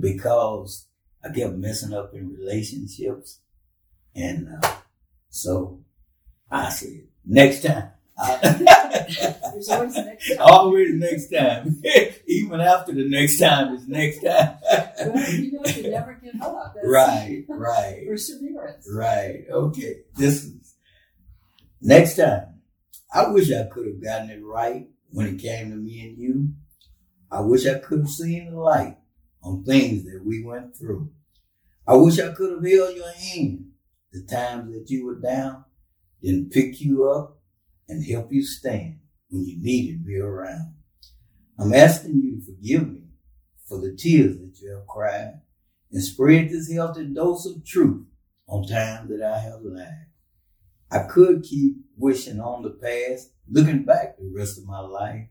because 0.00 0.86
I 1.24 1.30
kept 1.30 1.54
messing 1.56 1.94
up 1.94 2.12
in 2.14 2.34
relationships. 2.34 3.40
And 4.14 4.48
uh, 4.62 4.74
so 5.28 5.84
I 6.50 6.70
said, 6.70 7.08
next 7.24 7.62
time. 7.62 7.90
There's 8.90 9.68
always 9.68 9.96
next 9.96 10.28
time. 10.28 10.38
Always 10.40 10.94
next 10.94 11.28
time. 11.30 11.82
Even 12.26 12.60
after 12.60 12.92
the 12.92 13.08
next 13.08 13.38
time 13.38 13.74
is 13.74 13.88
next 13.88 14.22
time. 14.22 14.58
well, 14.62 15.30
you 15.30 15.52
know, 15.52 15.64
you 15.64 15.90
never 15.90 16.18
give 16.22 16.40
up. 16.42 16.74
That's 16.74 16.86
right, 16.86 17.44
right. 17.48 18.06
Perseverance. 18.06 18.88
Right. 18.92 19.44
Okay. 19.50 20.02
This 20.16 20.44
is 20.44 20.74
next 21.80 22.16
time. 22.16 22.60
I 23.12 23.28
wish 23.28 23.50
I 23.52 23.64
could 23.64 23.86
have 23.86 24.02
gotten 24.02 24.30
it 24.30 24.44
right 24.44 24.88
when 25.10 25.26
it 25.26 25.38
came 25.38 25.70
to 25.70 25.76
me 25.76 26.00
and 26.02 26.18
you. 26.18 26.50
I 27.30 27.40
wish 27.40 27.66
I 27.66 27.78
could 27.78 28.00
have 28.00 28.08
seen 28.08 28.50
the 28.50 28.58
light 28.58 28.98
on 29.42 29.64
things 29.64 30.04
that 30.04 30.22
we 30.24 30.44
went 30.44 30.76
through. 30.76 31.10
I 31.86 31.94
wish 31.94 32.18
I 32.18 32.32
could 32.32 32.50
have 32.52 32.64
held 32.64 32.96
your 32.96 33.12
hand 33.12 33.68
the 34.12 34.22
times 34.22 34.72
that 34.72 34.90
you 34.90 35.06
were 35.06 35.20
down, 35.20 35.64
then 36.22 36.50
pick 36.50 36.80
you 36.80 37.08
up 37.08 37.37
and 37.88 38.04
help 38.04 38.32
you 38.32 38.42
stand 38.42 39.00
when 39.30 39.44
you 39.44 39.62
needed 39.62 40.04
me 40.04 40.16
around. 40.16 40.74
I'm 41.58 41.74
asking 41.74 42.20
you 42.20 42.38
to 42.38 42.46
forgive 42.46 42.88
me 42.88 43.02
for 43.66 43.80
the 43.80 43.94
tears 43.96 44.38
that 44.38 44.60
you 44.60 44.74
have 44.74 44.86
cried 44.86 45.40
and 45.90 46.02
spread 46.02 46.50
this 46.50 46.72
healthy 46.72 47.06
dose 47.06 47.46
of 47.46 47.64
truth 47.64 48.06
on 48.46 48.66
times 48.66 49.10
that 49.10 49.22
I 49.22 49.38
have 49.40 49.62
lagged. 49.62 50.12
I 50.90 51.00
could 51.00 51.42
keep 51.42 51.76
wishing 51.96 52.40
on 52.40 52.62
the 52.62 52.70
past, 52.70 53.32
looking 53.50 53.84
back 53.84 54.16
the 54.16 54.32
rest 54.34 54.58
of 54.58 54.66
my 54.66 54.80
life, 54.80 55.28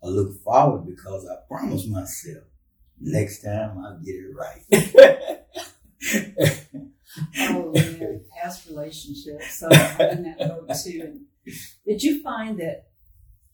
or 0.00 0.10
look 0.10 0.42
forward 0.42 0.86
because 0.86 1.26
I 1.26 1.34
promised 1.48 1.88
myself 1.88 2.44
next 3.00 3.42
time 3.42 3.78
I'll 3.78 3.98
get 3.98 4.14
it 4.14 4.34
right. 4.34 4.62
oh 7.38 7.72
man, 7.72 8.24
past 8.36 8.68
relationships. 8.68 9.54
So 9.54 9.68
I'm 9.70 10.00
in 10.00 10.22
that 10.22 10.38
boat 10.38 10.76
too. 10.84 11.20
Did 11.86 12.02
you 12.02 12.22
find 12.22 12.58
that, 12.60 12.88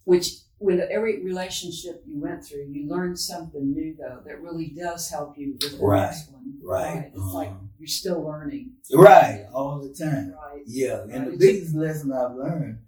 which 0.05 0.35
with 0.59 0.81
every 0.81 1.23
relationship 1.23 2.03
you 2.07 2.19
went 2.21 2.45
through, 2.45 2.67
you 2.71 2.89
learned 2.89 3.19
something 3.19 3.73
new 3.73 3.95
though 3.99 4.21
that 4.27 4.41
really 4.41 4.69
does 4.69 5.09
help 5.11 5.37
you 5.39 5.53
with 5.61 5.79
the 5.79 5.85
Right, 5.85 6.07
next 6.07 6.31
one. 6.33 6.55
right, 6.63 7.11
It's 7.15 7.33
like 7.35 7.49
um, 7.49 7.71
you're 7.79 7.87
still 7.89 8.23
learning. 8.23 8.73
right, 8.95 9.45
all 9.53 9.81
the 9.81 9.93
time. 9.95 10.33
Right. 10.35 10.63
Yeah, 10.67 11.03
and 11.03 11.27
the 11.27 11.31
Right. 11.31 11.39
biggest 11.39 11.75
lesson 11.75 12.13
I've 12.13 12.35
learned 12.37 12.79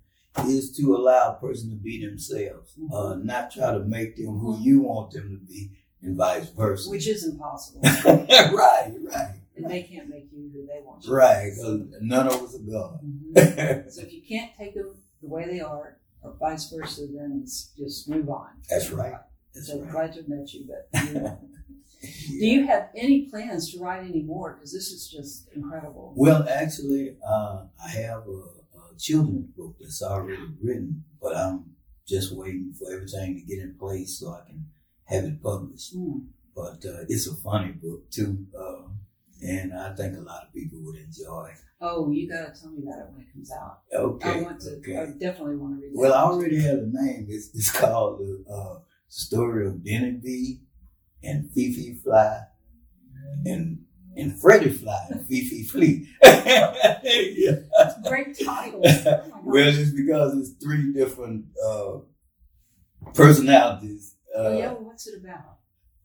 is 0.46 0.70
to 0.76 0.94
allow 0.96 1.36
a 1.36 1.40
person 1.40 1.70
to 1.70 1.76
be 1.76 2.04
themselves, 2.04 2.72
Mm-hmm. 2.80 2.94
uh, 2.94 3.14
not 3.16 3.50
try 3.50 3.72
to 3.72 3.80
make 3.80 4.16
them 4.16 4.38
who 4.38 4.58
you 4.60 4.80
want 4.82 5.10
them 5.12 5.28
to 5.38 5.46
be, 5.52 5.70
and 6.02 6.16
vice 6.16 6.48
versa. 6.50 6.88
Which 6.90 7.06
is 7.08 7.24
impossible. 7.26 7.80
right, 8.04 8.92
right, 9.02 9.37
and 9.58 9.70
they 9.70 9.82
can't 9.82 10.08
make 10.08 10.28
you 10.32 10.50
who 10.52 10.66
they 10.66 10.80
want 10.84 11.04
you. 11.04 11.12
right. 11.12 11.52
none 12.00 12.26
of 12.26 12.34
us 12.42 12.54
are 12.54 12.58
God. 12.58 13.00
Mhm. 13.04 13.90
So 13.92 14.02
if 14.02 14.12
you 14.12 14.22
can't 14.28 14.50
take 14.58 14.74
them 14.74 14.94
the 15.22 15.28
way 15.28 15.46
they 15.46 15.60
are, 15.60 15.98
or 16.22 16.34
vice 16.38 16.70
versa, 16.70 17.06
then 17.06 17.40
it's 17.42 17.72
just 17.76 18.08
move 18.08 18.28
on. 18.28 18.48
That's 18.70 18.90
right. 18.90 19.14
That's 19.54 19.68
So 19.68 19.80
right. 19.80 19.90
glad 19.90 20.12
to 20.12 20.18
have 20.20 20.28
met 20.28 20.52
you, 20.52 20.66
but 20.68 21.02
you 21.08 21.14
know. 21.20 21.38
do 22.00 22.46
you 22.46 22.66
have 22.66 22.88
any 22.96 23.22
plans 23.30 23.72
to 23.72 23.80
write 23.80 24.04
any 24.08 24.22
more? 24.22 24.54
Because 24.54 24.72
this 24.72 24.88
is 24.92 25.08
just 25.08 25.48
incredible. 25.54 26.12
Well, 26.16 26.46
actually, 26.48 27.16
uh, 27.26 27.64
I 27.84 27.88
have 27.90 28.26
a, 28.28 28.40
a 28.78 28.96
children's 28.98 29.50
book 29.56 29.76
that's 29.80 30.02
already 30.02 30.42
written, 30.62 31.04
but 31.20 31.36
I'm 31.36 31.74
just 32.06 32.34
waiting 32.34 32.72
for 32.78 32.92
everything 32.92 33.34
to 33.36 33.42
get 33.54 33.62
in 33.62 33.76
place 33.78 34.18
so 34.20 34.30
I 34.30 34.46
can 34.46 34.66
have 35.04 35.24
it 35.24 35.42
published. 35.42 35.92
Hmm. 35.94 36.18
But 36.54 36.84
uh, 36.84 37.04
it's 37.08 37.28
a 37.28 37.36
funny 37.36 37.70
book 37.72 38.10
too, 38.10 38.46
uh, 38.58 38.67
and 39.42 39.72
I 39.72 39.94
think 39.94 40.16
a 40.16 40.20
lot 40.20 40.44
of 40.46 40.52
people 40.52 40.78
would 40.82 40.96
enjoy. 40.96 41.52
Oh, 41.80 42.10
you 42.10 42.28
got 42.28 42.54
to 42.54 42.60
tell 42.60 42.70
me 42.70 42.82
about 42.82 43.00
it 43.00 43.06
when 43.12 43.20
it 43.22 43.32
comes 43.32 43.52
out. 43.52 43.80
Okay, 43.94 44.28
I 44.28 44.42
want 44.42 44.60
to. 44.62 45.00
I 45.00 45.06
definitely 45.18 45.56
want 45.56 45.76
to 45.76 45.80
read. 45.80 45.92
It. 45.92 45.96
Well. 45.96 46.12
I 46.12 46.22
already 46.22 46.60
have 46.60 46.78
the 46.80 46.90
name. 46.92 47.26
It's, 47.28 47.54
it's 47.54 47.70
called 47.70 48.18
the 48.18 48.44
uh, 48.52 48.78
story 49.08 49.66
of 49.66 49.84
Benny 49.84 50.12
B 50.12 50.60
and 51.22 51.50
Fifi 51.52 51.94
Fly 52.02 52.40
and 53.44 53.84
and 54.16 54.40
Freddie 54.40 54.70
Fly 54.70 55.06
and 55.10 55.26
Fifi 55.26 55.62
Flea. 55.70 56.08
yeah. 56.22 57.56
Great 58.08 58.38
title. 58.44 58.82
Oh. 58.84 59.24
Well, 59.44 59.68
it's 59.68 59.92
because 59.92 60.36
it's 60.36 60.62
three 60.62 60.92
different 60.92 61.46
uh, 61.64 62.00
personalities. 63.14 64.16
Uh, 64.36 64.38
oh, 64.40 64.58
yeah. 64.58 64.72
Well, 64.72 64.84
what's 64.84 65.06
it 65.06 65.22
about? 65.24 65.56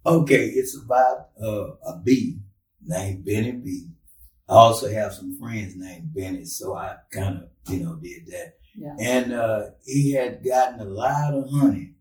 Okay, 0.06 0.46
it's 0.48 0.78
about 0.82 1.30
uh, 1.42 1.72
a 1.86 2.02
bee 2.02 2.40
named 2.86 3.26
Benny 3.26 3.52
B. 3.52 3.88
I 4.48 4.54
also 4.54 4.92
have 4.92 5.14
some 5.14 5.38
friends 5.40 5.76
named 5.76 6.14
Benny, 6.14 6.46
so 6.46 6.76
I 6.76 6.98
kind 7.12 7.44
of, 7.44 7.74
you 7.74 7.84
know, 7.84 7.96
did 7.96 8.28
that. 8.28 8.56
Yeah. 8.76 8.96
And 9.00 9.34
uh, 9.34 9.62
he 9.86 10.14
had 10.14 10.44
gotten 10.44 10.80
a 10.80 10.86
lot 10.86 11.34
of 11.34 11.50
honey 11.50 11.94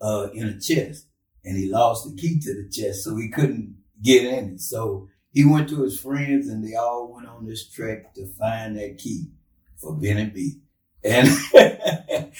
uh, 0.00 0.28
in 0.32 0.48
a 0.48 0.60
chest, 0.60 1.06
and 1.44 1.56
he 1.56 1.70
lost 1.70 2.08
the 2.08 2.20
key 2.20 2.40
to 2.40 2.54
the 2.54 2.68
chest, 2.70 3.04
so 3.04 3.16
he 3.16 3.28
couldn't 3.28 3.76
get 4.02 4.24
in 4.24 4.54
it. 4.54 4.60
So 4.60 5.08
he 5.32 5.44
went 5.44 5.68
to 5.70 5.82
his 5.82 5.98
friends, 5.98 6.48
and 6.48 6.64
they 6.64 6.74
all 6.74 7.12
went 7.12 7.28
on 7.28 7.46
this 7.46 7.68
trek 7.68 8.14
to 8.14 8.26
find 8.26 8.76
that 8.76 8.98
key 8.98 9.26
for 9.76 9.94
Benny 9.94 10.26
B. 10.26 10.60
And 11.04 11.28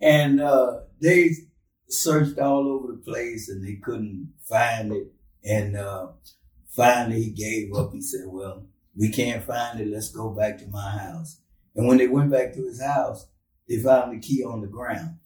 and 0.00 0.40
uh, 0.40 0.80
they 1.00 1.30
searched 1.88 2.38
all 2.38 2.66
over 2.68 2.92
the 2.92 2.98
place, 2.98 3.48
and 3.48 3.64
they 3.64 3.76
couldn't 3.76 4.32
find 4.42 4.92
it. 4.92 5.12
And 5.44 5.76
uh, 5.76 6.08
finally, 6.78 7.24
he 7.24 7.30
gave 7.30 7.74
up. 7.74 7.92
He 7.92 8.00
said, 8.00 8.26
"Well, 8.26 8.64
we 8.96 9.10
can't 9.10 9.44
find 9.44 9.80
it. 9.80 9.88
Let's 9.88 10.10
go 10.10 10.30
back 10.30 10.58
to 10.58 10.66
my 10.68 10.90
house." 10.90 11.40
And 11.74 11.86
when 11.86 11.98
they 11.98 12.06
went 12.06 12.30
back 12.30 12.54
to 12.54 12.64
his 12.64 12.80
house, 12.82 13.26
they 13.68 13.78
found 13.78 14.12
the 14.12 14.26
key 14.26 14.42
on 14.44 14.60
the 14.62 14.68
ground. 14.68 15.18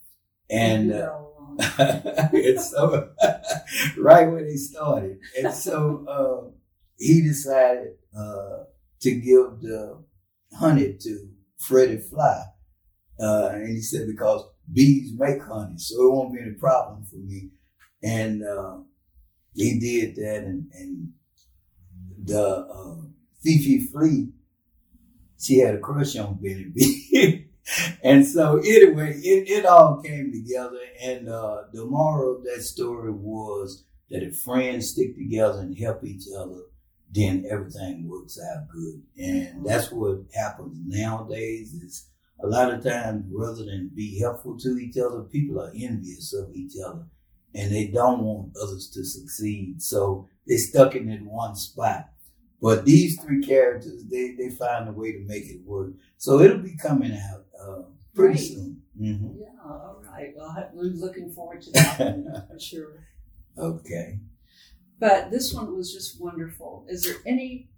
And 0.51 0.93
uh, 0.93 0.97
were 0.97 1.12
all 1.12 1.57
alone. 1.59 2.29
and 2.35 2.61
so 2.61 3.11
right 3.99 4.31
where 4.31 4.45
they 4.45 4.57
started. 4.57 5.19
And 5.38 5.53
so 5.55 6.05
uh, 6.09 6.51
he 6.99 7.23
decided 7.23 7.95
uh, 8.17 8.65
to 9.01 9.11
give 9.12 9.61
the 9.61 10.03
honey 10.59 10.97
to 11.01 11.29
Freddie 11.59 11.99
Fly. 11.99 12.45
Uh, 13.21 13.51
and 13.53 13.69
he 13.69 13.81
said, 13.81 14.07
because 14.07 14.45
bees 14.73 15.12
make 15.17 15.43
honey, 15.43 15.79
so 15.79 15.95
it 16.03 16.12
won't 16.12 16.35
be 16.35 16.41
any 16.41 16.55
problem 16.55 17.05
for 17.05 17.17
me. 17.17 17.51
And 18.03 18.43
uh, 18.45 18.79
he 19.55 19.79
did 19.79 20.17
that, 20.17 20.45
and, 20.45 20.67
and 20.73 21.12
the 22.25 22.41
uh, 22.41 22.97
Fifi 23.43 23.81
Flea, 23.87 24.29
she 25.39 25.59
had 25.59 25.75
a 25.75 25.81
crush 25.81 26.17
on 26.17 26.39
Benny 26.41 26.67
B. 26.75 27.49
and 28.03 28.27
so 28.27 28.59
anyway, 28.59 29.15
it, 29.17 29.49
it 29.49 29.67
all 29.67 30.01
came 30.03 30.33
together. 30.33 30.79
And 31.01 31.29
uh, 31.29 31.63
the 31.73 31.85
moral 31.85 32.37
of 32.37 32.45
that 32.45 32.63
story 32.63 33.11
was 33.11 33.85
that 34.11 34.23
if 34.23 34.39
friends 34.39 34.91
stick 34.91 35.17
together 35.17 35.61
and 35.61 35.77
help 35.77 36.05
each 36.05 36.25
other, 36.37 36.61
then 37.11 37.45
everything 37.51 38.09
works 38.09 38.39
out 38.39 38.69
good. 38.69 39.03
And 39.19 39.67
that's 39.67 39.91
what 39.91 40.21
happens 40.35 40.79
nowadays 40.87 41.75
is 41.75 42.07
a 42.43 42.47
lot 42.47 42.73
of 42.73 42.83
times 42.83 43.25
rather 43.31 43.65
than 43.65 43.91
be 43.95 44.19
helpful 44.19 44.59
to 44.59 44.79
each 44.79 44.97
other, 44.97 45.23
people 45.23 45.61
are 45.61 45.73
envious 45.77 46.33
of 46.33 46.55
each 46.55 46.73
other 46.85 47.05
and 47.55 47.71
they 47.71 47.87
don't 47.87 48.23
want 48.23 48.57
others 48.61 48.89
to 48.91 49.05
succeed. 49.05 49.83
So 49.83 50.29
they're 50.47 50.59
stuck 50.59 50.95
in 50.95 51.07
that 51.07 51.23
one 51.23 51.55
spot. 51.55 52.09
But 52.62 52.85
these 52.85 53.20
three 53.20 53.42
characters, 53.44 54.05
they, 54.09 54.37
they 54.38 54.48
find 54.51 54.88
a 54.88 54.92
way 54.92 55.11
to 55.12 55.18
make 55.27 55.46
it 55.46 55.61
work. 55.66 55.94
So 56.16 56.38
it'll 56.40 56.59
be 56.59 56.77
coming 56.77 57.12
out 57.12 57.44
uh, 57.61 57.83
pretty 58.14 58.35
Great. 58.35 58.46
soon. 58.46 58.83
hmm 58.96 59.29
Yeah. 59.37 59.48
All 59.64 60.01
right. 60.05 60.12
right. 60.12 60.33
Well, 60.37 60.70
we're 60.72 60.85
looking 60.85 61.33
forward 61.33 61.61
to 61.62 61.72
that 61.72 61.98
one, 61.98 62.44
for 62.53 62.61
sure. 62.61 63.09
Okay. 63.59 64.20
But 65.01 65.33
this 65.33 65.53
one 65.53 65.77
was 65.77 65.92
just 65.92 66.20
wonderful. 66.20 66.87
Is 66.88 67.03
there 67.03 67.16
any 67.27 67.68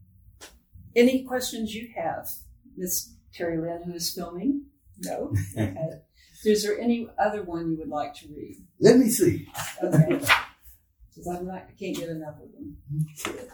any 0.94 1.24
questions 1.24 1.74
you 1.74 1.88
have, 1.96 2.28
Miss 2.76 3.14
Terry 3.32 3.56
Lynn, 3.58 3.82
who 3.86 3.94
is 3.94 4.14
filming? 4.14 4.66
No. 4.98 5.32
Okay. 5.56 5.74
Is 6.44 6.62
there 6.62 6.78
any 6.78 7.08
other 7.18 7.42
one 7.42 7.70
you 7.70 7.78
would 7.78 7.88
like 7.88 8.14
to 8.16 8.28
read? 8.28 8.56
Let 8.80 8.98
me 8.98 9.08
see. 9.08 9.48
Okay. 9.82 10.08
Because 10.18 11.26
I'm 11.26 11.46
not, 11.46 11.62
I 11.68 11.72
can't 11.80 11.96
get 11.96 12.10
enough 12.10 12.34
of 12.34 12.52
them. 12.52 12.76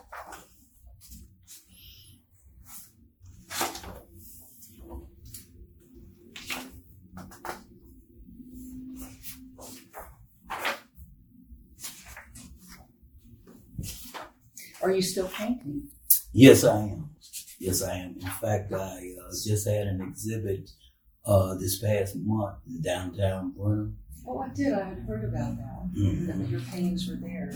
Are 14.82 14.90
you 14.90 15.02
still 15.02 15.28
painting? 15.28 15.88
Yes, 16.32 16.64
I 16.64 16.78
am. 16.80 17.10
Yes, 17.58 17.82
I 17.82 17.94
am. 17.96 18.14
In 18.20 18.26
fact, 18.40 18.72
I 18.72 19.14
uh, 19.22 19.30
just 19.44 19.68
had 19.68 19.86
an 19.86 20.00
exhibit 20.00 20.70
uh, 21.26 21.54
this 21.56 21.78
past 21.78 22.16
month 22.16 22.56
in 22.66 22.80
downtown 22.80 23.52
Brenham. 23.52 23.96
Oh, 24.26 24.38
I 24.38 24.48
did. 24.48 24.72
I 24.72 24.88
had 24.90 24.98
heard 25.00 25.24
about 25.24 25.56
that. 25.56 25.92
Mhm. 25.96 26.26
That 26.26 26.48
your 26.48 26.60
paintings 26.60 27.08
were 27.08 27.16
there. 27.16 27.52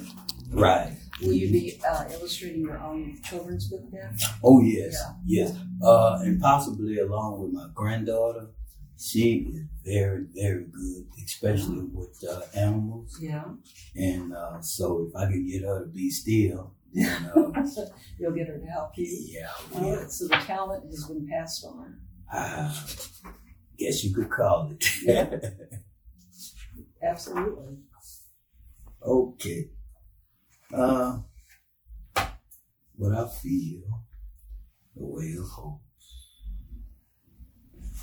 Right. 0.51 0.97
Will 1.23 1.33
you 1.33 1.51
be 1.51 1.81
uh, 1.89 2.05
illustrating 2.13 2.63
your 2.63 2.79
own 2.79 3.19
children's 3.23 3.69
book 3.69 3.85
then? 3.91 4.17
Oh 4.43 4.61
yes, 4.61 4.95
Yeah. 5.25 5.47
yes, 5.47 5.57
uh, 5.83 6.19
and 6.23 6.41
possibly 6.41 6.99
along 6.99 7.43
with 7.43 7.53
my 7.53 7.69
granddaughter. 7.75 8.49
She 8.97 9.51
is 9.53 9.63
very, 9.85 10.25
very 10.35 10.65
good, 10.67 11.07
especially 11.25 11.85
with 11.93 12.23
uh, 12.29 12.43
animals. 12.55 13.19
Yeah. 13.21 13.45
And 13.97 14.33
uh, 14.33 14.61
so, 14.63 15.09
if 15.09 15.17
I 15.17 15.27
could 15.31 15.47
get 15.47 15.63
her 15.65 15.85
to 15.85 15.91
be 15.91 16.11
still, 16.11 16.73
then 16.95 17.31
uh, 17.37 17.63
You'll 18.19 18.33
get 18.33 18.47
her 18.49 18.59
to 18.59 18.67
help 18.67 18.91
you. 18.97 19.07
yeah, 19.29 19.51
All 19.75 19.83
yeah. 19.87 19.97
right, 19.97 20.11
so 20.11 20.29
the 20.29 20.37
talent 20.37 20.85
has 20.87 21.05
been 21.07 21.27
passed 21.29 21.65
on. 21.65 22.01
I 22.33 22.73
guess 23.79 24.03
you 24.05 24.15
could 24.15 24.31
call 24.31 24.71
it. 24.73 24.85
Yeah. 25.03 25.39
Absolutely. 27.03 27.77
okay. 29.03 29.69
Uh, 30.75 31.19
what 32.97 33.13
I 33.15 33.29
feel, 33.29 33.83
the 34.97 35.05
way 35.05 35.35
of 35.39 35.49
hope. 35.49 35.81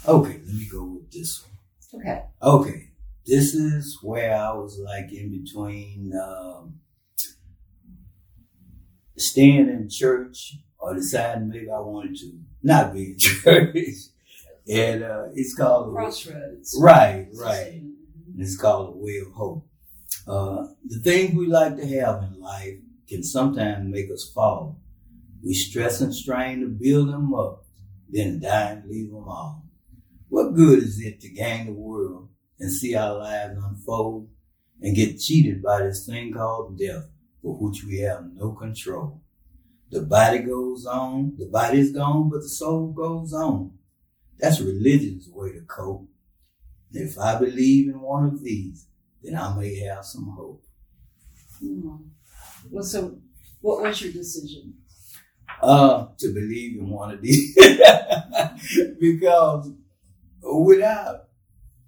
Okay, 0.08 0.34
let 0.46 0.56
me 0.56 0.68
go 0.72 0.84
with 0.86 1.12
this 1.12 1.44
one. 1.92 2.02
Okay. 2.02 2.24
Okay, 2.42 2.90
this 3.26 3.54
is 3.54 3.98
where 4.02 4.36
I 4.36 4.52
was 4.54 4.80
like 4.84 5.12
in 5.12 5.32
between 5.44 6.12
um, 6.22 6.81
staying 9.18 9.70
in 9.70 9.90
church 9.90 10.56
or 10.80 10.96
deciding 10.96 11.50
maybe 11.50 11.70
I 11.70 11.80
wanted 11.80 12.16
to 12.18 12.40
not 12.64 12.94
be 12.94 13.12
in 13.14 13.18
church. 13.20 13.78
and 14.70 15.04
uh, 15.04 15.24
it's 15.34 15.56
called 15.56 15.94
Crossroads. 15.96 16.78
right, 16.82 17.28
right. 17.36 17.82
Mhm. 17.84 17.94
It's 18.38 18.58
called 18.58 18.96
a 18.96 18.98
way 18.98 19.18
of 19.18 19.32
hope. 19.34 19.68
Uh, 20.28 20.68
the 20.86 21.00
things 21.00 21.36
we 21.36 21.48
like 21.48 21.76
to 21.78 21.88
have 22.00 22.24
in 22.24 22.40
life 22.40 22.76
can 23.08 23.24
sometimes 23.24 23.88
make 23.92 24.10
us 24.12 24.30
fall. 24.34 24.80
We 25.44 25.54
stress 25.54 26.02
and 26.02 26.14
strain 26.14 26.62
to 26.62 26.68
build 26.68 27.10
them 27.10 27.34
up, 27.34 27.66
then 28.10 28.40
die 28.40 28.72
and 28.72 28.90
leave 28.90 29.10
them 29.12 29.28
all. 29.28 29.66
What 30.30 30.56
good 30.56 30.80
is 30.80 31.02
it 31.02 31.20
to 31.22 31.30
gain 31.30 31.66
the 31.66 31.74
world 31.74 32.30
and 32.60 32.72
see 32.72 32.96
our 32.96 33.18
lives 33.18 33.60
unfold 33.62 34.30
and 34.82 34.96
get 34.96 35.20
cheated 35.20 35.62
by 35.62 35.82
this 35.84 36.06
thing 36.06 36.32
called 36.34 36.78
death 36.78 37.06
for 37.42 37.56
which 37.58 37.84
we 37.84 38.00
have 38.00 38.32
no 38.34 38.52
control? 38.52 39.22
The 39.90 40.02
body 40.02 40.40
goes 40.40 40.86
on, 40.86 41.34
the 41.38 41.48
body 41.48 41.80
is 41.80 41.92
gone, 41.92 42.30
but 42.30 42.42
the 42.42 42.50
soul 42.50 42.92
goes 42.92 43.34
on. 43.34 43.74
That's 44.40 44.62
religion's 44.62 45.30
way 45.30 45.52
to 45.52 45.62
cope. 45.62 46.08
And 46.94 47.08
if 47.08 47.20
I 47.20 47.38
believe 47.38 47.90
in 47.90 48.02
one 48.02 48.26
of 48.26 48.44
these, 48.44 48.88
then 49.22 49.36
I 49.36 49.56
may 49.58 49.80
have 49.80 50.06
some 50.06 50.30
hope. 50.30 50.64
Well, 52.70 52.84
so 52.84 53.18
what 53.60 53.84
was 53.84 54.02
your 54.02 54.14
decision? 54.14 54.76
Uh, 55.62 56.08
to 56.18 56.34
believe 56.34 56.80
in 56.80 56.90
one 56.90 57.12
of 57.12 57.22
these. 57.22 57.56
because 59.00 59.72
without 60.42 61.28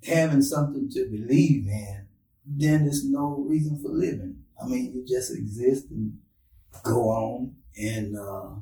having 0.05 0.41
something 0.41 0.89
to 0.89 1.09
believe 1.09 1.67
in, 1.67 2.07
then 2.45 2.83
there's 2.83 3.09
no 3.09 3.43
reason 3.47 3.81
for 3.81 3.89
living. 3.89 4.42
I 4.63 4.67
mean, 4.67 4.93
you 4.93 5.05
just 5.07 5.35
exist 5.35 5.87
and 5.89 6.17
go 6.83 7.09
on. 7.09 7.55
And 7.77 8.17
uh, 8.17 8.55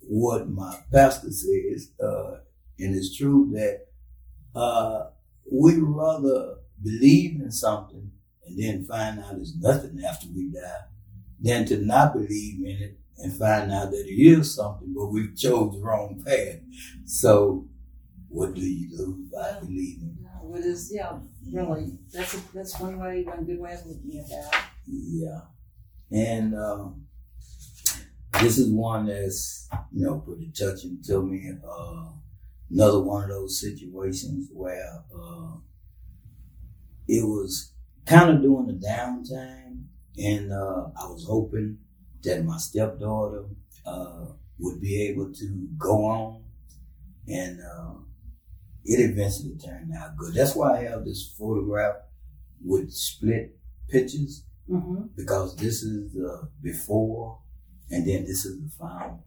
what 0.00 0.48
my 0.48 0.76
pastor 0.92 1.30
says, 1.30 1.90
uh, 2.02 2.38
and 2.78 2.94
it's 2.94 3.16
true 3.16 3.50
that 3.54 3.86
uh, 4.58 5.10
we 5.50 5.76
rather 5.78 6.56
believe 6.82 7.40
in 7.40 7.50
something 7.50 8.10
and 8.46 8.58
then 8.58 8.84
find 8.84 9.20
out 9.20 9.36
there's 9.36 9.56
nothing 9.56 10.02
after 10.06 10.26
we 10.34 10.50
die 10.50 10.86
than 11.40 11.64
to 11.66 11.78
not 11.78 12.12
believe 12.12 12.64
in 12.64 12.82
it 12.82 12.98
and 13.18 13.32
find 13.32 13.70
out 13.70 13.90
that 13.90 14.06
it 14.06 14.20
is 14.20 14.54
something, 14.54 14.92
but 14.94 15.06
we've 15.06 15.36
chose 15.36 15.74
the 15.74 15.80
wrong 15.80 16.22
path. 16.24 16.58
So, 17.04 17.66
what 18.28 18.54
do 18.54 18.60
you 18.60 18.96
do 18.96 19.26
by 19.32 19.58
believing? 19.60 20.16
No, 20.22 20.58
yeah, 20.90 21.18
really? 21.52 21.98
That's 22.12 22.34
a, 22.34 22.38
that's 22.54 22.78
one 22.80 22.98
way, 22.98 23.24
one 23.24 23.44
good 23.44 23.60
way 23.60 23.74
of 23.74 23.86
looking 23.86 24.18
at 24.18 24.28
that. 24.28 24.69
Yeah. 24.90 25.40
And 26.10 26.54
um, 26.54 27.06
this 28.40 28.58
is 28.58 28.70
one 28.70 29.06
that's, 29.06 29.68
you 29.92 30.04
know, 30.04 30.18
pretty 30.18 30.50
touching 30.56 30.98
to 31.06 31.22
me. 31.22 31.52
Uh, 31.66 32.10
another 32.70 33.00
one 33.00 33.24
of 33.24 33.30
those 33.30 33.60
situations 33.60 34.48
where 34.52 35.02
uh, 35.14 35.52
it 37.08 37.24
was 37.26 37.72
kind 38.06 38.30
of 38.30 38.42
during 38.42 38.66
the 38.66 38.86
downtime, 38.86 39.84
and 40.16 40.52
uh, 40.52 40.88
I 40.96 41.06
was 41.06 41.26
hoping 41.28 41.78
that 42.22 42.44
my 42.44 42.56
stepdaughter 42.58 43.44
uh, 43.86 44.26
would 44.58 44.80
be 44.80 45.02
able 45.08 45.32
to 45.32 45.68
go 45.78 46.04
on, 46.04 46.42
and 47.28 47.60
uh, 47.60 47.94
it 48.84 49.00
eventually 49.10 49.56
turned 49.56 49.92
out 49.94 50.16
good. 50.16 50.34
That's 50.34 50.54
why 50.54 50.78
I 50.78 50.82
have 50.84 51.04
this 51.04 51.34
photograph 51.38 51.96
with 52.64 52.92
split 52.92 53.56
pictures 53.88 54.44
Mm-hmm. 54.70 55.02
because 55.16 55.56
this 55.56 55.82
is 55.82 56.12
the 56.12 56.48
before 56.62 57.38
and 57.90 58.06
then 58.06 58.24
this 58.24 58.44
is 58.44 58.60
the 58.62 58.70
final 58.78 59.24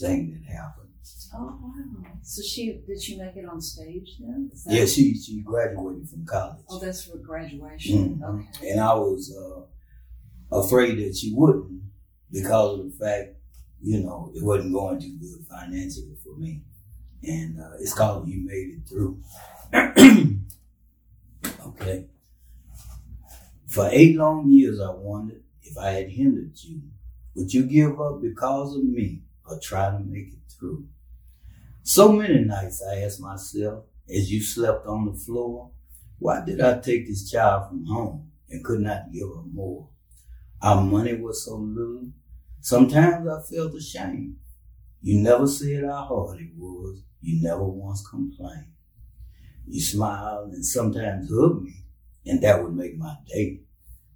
thing 0.00 0.32
that 0.32 0.52
happened. 0.52 0.88
Oh 1.34 1.58
wow! 1.62 2.10
So 2.22 2.42
she 2.42 2.80
did 2.86 3.02
she 3.02 3.16
make 3.18 3.36
it 3.36 3.44
on 3.44 3.60
stage 3.60 4.16
then? 4.18 4.50
Yeah, 4.66 4.84
she 4.86 5.14
she 5.14 5.40
graduated 5.42 6.08
from 6.08 6.24
college. 6.26 6.64
Oh, 6.68 6.78
that's 6.78 7.04
for 7.04 7.18
graduation. 7.18 8.18
Mhm. 8.18 8.48
Okay. 8.56 8.70
And 8.70 8.80
I 8.80 8.94
was 8.94 9.34
uh, 9.34 10.56
afraid 10.56 10.98
that 10.98 11.16
she 11.16 11.32
wouldn't 11.34 11.82
because 12.30 12.80
of 12.80 12.84
the 12.86 13.04
fact, 13.04 13.36
you 13.82 14.00
know, 14.02 14.30
it 14.34 14.42
wasn't 14.42 14.72
going 14.72 15.00
too 15.00 15.16
good 15.18 15.46
financially 15.48 16.16
for 16.24 16.36
me. 16.36 16.62
And 17.22 17.60
uh, 17.60 17.72
it's 17.80 17.94
called 17.94 18.28
You 18.28 18.44
Made 18.46 18.78
It 18.78 18.88
Through. 18.88 19.22
okay. 21.68 22.06
For 23.68 23.88
eight 23.92 24.16
long 24.16 24.50
years, 24.50 24.80
I 24.80 24.90
wondered 24.90 25.42
if 25.62 25.76
I 25.76 25.90
had 25.90 26.08
hindered 26.08 26.56
you. 26.62 26.82
Would 27.34 27.52
you 27.52 27.64
give 27.64 28.00
up 28.00 28.22
because 28.22 28.74
of 28.74 28.82
me 28.84 29.22
or 29.44 29.60
try 29.60 29.90
to 29.90 29.98
make 29.98 30.28
it 30.28 30.52
through? 30.58 30.86
So 31.82 32.12
many 32.12 32.44
nights 32.44 32.82
I 32.82 33.00
asked 33.00 33.20
myself 33.20 33.84
as 34.08 34.32
you 34.32 34.42
slept 34.42 34.86
on 34.86 35.04
the 35.04 35.12
floor, 35.12 35.70
why 36.18 36.44
did 36.44 36.60
I 36.60 36.78
take 36.78 37.06
this 37.06 37.30
child 37.30 37.68
from 37.68 37.84
home 37.84 38.30
and 38.48 38.64
could 38.64 38.80
not 38.80 39.12
give 39.12 39.28
her 39.28 39.42
more? 39.52 39.88
Our 40.62 40.82
money 40.82 41.14
was 41.14 41.44
so 41.44 41.56
little. 41.56 42.08
Sometimes 42.60 43.28
I 43.28 43.40
felt 43.42 43.74
ashamed. 43.74 44.36
You 45.02 45.20
never 45.20 45.46
said 45.46 45.84
how 45.84 46.04
hard 46.04 46.40
it 46.40 46.50
was. 46.56 47.02
You 47.20 47.42
never 47.42 47.64
once 47.64 48.06
complained. 48.08 48.72
You 49.66 49.80
smiled 49.80 50.52
and 50.54 50.64
sometimes 50.64 51.30
hugged 51.30 51.62
me, 51.62 51.84
and 52.28 52.42
that 52.42 52.62
would 52.62 52.74
make 52.74 52.96
my 52.96 53.16
day. 53.26 53.60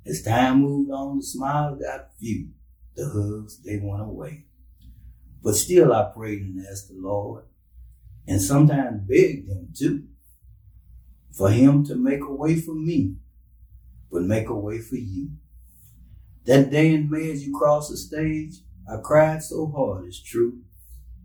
As 0.06 0.22
time 0.22 0.62
moved 0.62 0.90
on, 0.90 1.18
the 1.18 1.22
smiles 1.24 1.80
got 1.80 2.14
few. 2.18 2.50
The 2.94 3.08
hugs, 3.08 3.62
they 3.62 3.80
went 3.82 4.02
away. 4.02 4.44
But 5.42 5.54
still 5.54 5.92
I 5.92 6.10
prayed 6.14 6.42
and 6.42 6.64
asked 6.70 6.88
the 6.88 7.00
Lord, 7.00 7.44
and 8.28 8.40
sometimes 8.40 9.08
begged 9.08 9.48
him 9.48 9.68
too 9.76 10.04
for 11.32 11.50
him 11.50 11.84
to 11.86 11.94
make 11.94 12.20
a 12.20 12.32
way 12.32 12.56
for 12.56 12.74
me, 12.74 13.16
but 14.10 14.22
make 14.22 14.48
a 14.48 14.54
way 14.54 14.80
for 14.80 14.96
you. 14.96 15.30
That 16.44 16.70
day 16.70 16.94
in 16.94 17.10
May 17.10 17.30
as 17.30 17.46
you 17.46 17.56
crossed 17.56 17.90
the 17.90 17.96
stage, 17.96 18.56
I 18.90 18.98
cried 18.98 19.42
so 19.42 19.66
hard, 19.74 20.06
it's 20.06 20.22
true. 20.22 20.60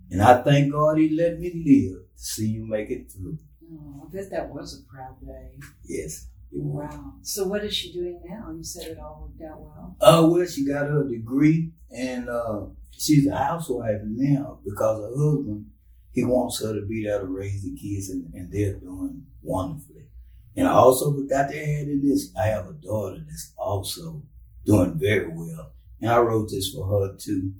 And 0.10 0.21
I 0.21 0.41
thank 0.41 0.71
God 0.71 0.97
he 0.97 1.10
let 1.10 1.39
me 1.39 1.52
live 1.54 2.04
to 2.15 2.23
see 2.23 2.47
you 2.47 2.65
make 2.65 2.89
it 2.89 3.12
through. 3.12 3.38
Oh, 3.69 4.08
I 4.08 4.15
bet 4.15 4.32
that 4.32 4.50
was 4.50 4.80
a 4.80 4.89
proud 4.89 5.19
day. 5.26 5.60
Yes. 5.84 6.28
Wow. 6.63 7.13
So 7.22 7.48
what 7.48 7.63
is 7.63 7.76
she 7.76 7.93
doing 7.93 8.22
now? 8.26 8.52
You 8.56 8.63
said 8.63 8.88
it 8.88 9.00
all 9.00 9.30
worked 9.30 9.52
out 9.52 9.60
well. 9.60 9.96
Uh, 10.02 10.28
well, 10.28 10.46
she 10.46 10.65
got 10.65 10.88
her 10.88 11.08
degree 11.08 11.72
and 11.96 12.30
uh, 12.30 12.65
she's 12.91 13.28
a 13.28 13.36
housewife 13.36 14.02
now 14.04 14.60
because 14.65 15.00
her 15.00 15.15
husband, 15.15 15.67
he 16.12 16.24
wants 16.24 16.62
her 16.62 16.74
to 16.74 16.86
be 16.86 17.04
there 17.04 17.20
to 17.20 17.26
raise 17.26 17.63
the 17.63 17.76
kids 17.76 18.10
and, 18.10 18.34
and 18.34 18.52
they're 18.52 18.74
doing 18.74 19.24
wonderfully. 19.41 20.08
And 20.56 20.67
I 20.67 20.72
also 20.72 21.12
got 21.12 21.50
to 21.50 21.58
add 21.58 21.88
in 21.88 22.02
this, 22.04 22.34
I 22.36 22.48
have 22.48 22.67
a 22.67 22.74
daughter 22.74 23.24
that's 23.28 23.54
also 23.58 24.24
doing 24.65 24.98
very 24.98 25.28
well. 25.28 25.74
And 26.02 26.12
I 26.12 26.17
wrote 26.20 26.50
this 26.50 26.74
for 26.74 26.88
her 26.88 27.15
too. 27.17 27.54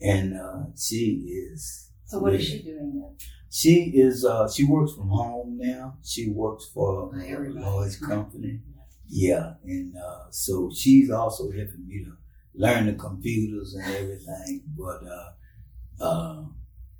And 0.00 0.38
uh, 0.38 0.66
she 0.76 1.50
is. 1.52 1.90
So 2.04 2.18
what 2.20 2.34
is 2.34 2.46
she 2.46 2.62
doing 2.62 3.00
then? 3.00 3.16
She 3.50 3.74
is. 3.94 4.24
Uh, 4.24 4.48
she 4.50 4.64
works 4.64 4.92
from 4.92 5.08
home 5.08 5.58
now. 5.58 5.96
She 6.04 6.28
works 6.30 6.66
for 6.72 7.14
uh, 7.14 7.18
Everybody. 7.24 7.64
Lloyd's 7.64 7.96
company. 7.96 8.60
Yeah, 9.08 9.54
and 9.64 9.96
uh, 9.96 10.30
so 10.30 10.70
she's 10.74 11.10
also 11.10 11.44
helping 11.50 11.86
me 11.86 12.04
to 12.04 12.12
learn 12.54 12.86
the 12.86 12.94
computers 12.94 13.74
and 13.74 13.84
everything. 13.94 14.62
But 14.76 15.00
uh, 15.06 16.04
uh, 16.04 16.42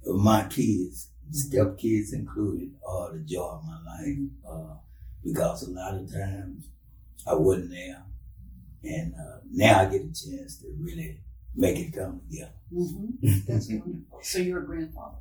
my 0.05 0.45
kids, 0.45 1.11
step 1.33 1.79
kids 1.79 2.13
included, 2.13 2.71
are 2.87 3.13
the 3.13 3.21
joy 3.21 3.59
of 3.59 3.65
my 3.65 3.79
life 3.85 4.19
uh, 4.49 4.75
because 5.25 5.63
a 5.67 5.71
lot 5.73 5.95
of 5.95 6.13
times 6.13 6.69
I 7.27 7.35
wasn't 7.35 7.71
there, 7.71 8.05
and 8.85 9.15
uh, 9.15 9.39
now 9.53 9.81
I 9.81 9.87
get 9.87 10.03
a 10.03 10.05
chance 10.13 10.59
to 10.61 10.69
really 10.81 11.21
make 11.57 11.79
it 11.79 11.93
come 11.93 12.21
together. 12.31 12.53
Mm-hmm. 12.73 13.39
That's 13.47 13.69
wonderful. 13.69 14.21
So 14.23 14.39
you're 14.39 14.63
a 14.63 14.67
grandfather. 14.67 15.19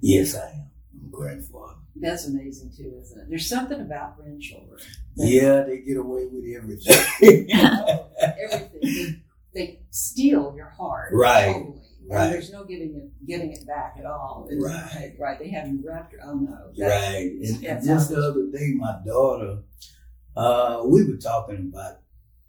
Yes, 0.00 0.34
I 0.36 0.50
am. 0.50 0.70
I'm 1.00 1.06
a 1.08 1.10
grandfather. 1.10 1.74
That's 1.96 2.26
amazing 2.26 2.72
too, 2.76 2.94
isn't 3.02 3.20
it? 3.20 3.26
There's 3.28 3.48
something 3.48 3.80
about 3.80 4.16
grandchildren. 4.16 4.78
Yeah, 5.16 5.62
they 5.62 5.78
get 5.80 5.96
away 5.98 6.26
with 6.26 6.44
everything. 6.56 7.46
Everything. 7.52 8.70
They, 8.82 9.22
they 9.54 9.80
steal 9.90 10.54
your 10.56 10.70
heart. 10.70 11.10
Right. 11.12 11.52
Totally. 11.52 11.76
Right. 12.08 12.24
And 12.24 12.32
there's 12.34 12.52
no 12.52 12.64
getting 12.64 12.94
it 12.96 13.26
getting 13.26 13.52
it 13.52 13.66
back 13.66 13.96
at 13.98 14.04
all. 14.06 14.48
It's 14.50 14.64
Right. 14.64 14.90
like, 14.96 15.16
right. 15.18 15.38
They 15.38 15.50
have 15.50 15.68
you 15.68 15.80
wrapped. 15.84 16.14
Oh 16.24 16.34
no. 16.34 16.72
That- 16.76 16.88
Right. 16.88 17.30
And, 17.42 17.64
and 17.64 17.84
just 17.86 18.10
the 18.10 18.16
other 18.16 18.46
day, 18.52 18.72
my 18.76 18.96
daughter, 19.06 19.62
uh, 20.36 20.82
we 20.86 21.04
were 21.08 21.16
talking 21.18 21.70
about 21.72 21.98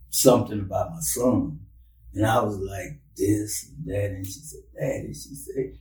something 0.09 0.59
about 0.59 0.91
my 0.91 0.99
son. 1.01 1.59
And 2.13 2.25
I 2.25 2.41
was 2.43 2.57
like, 2.57 3.01
this 3.17 3.69
and 3.69 3.85
that. 3.87 4.11
And 4.11 4.25
she 4.25 4.31
said, 4.39 4.59
Daddy, 4.79 5.13
she 5.13 5.35
said, 5.35 5.77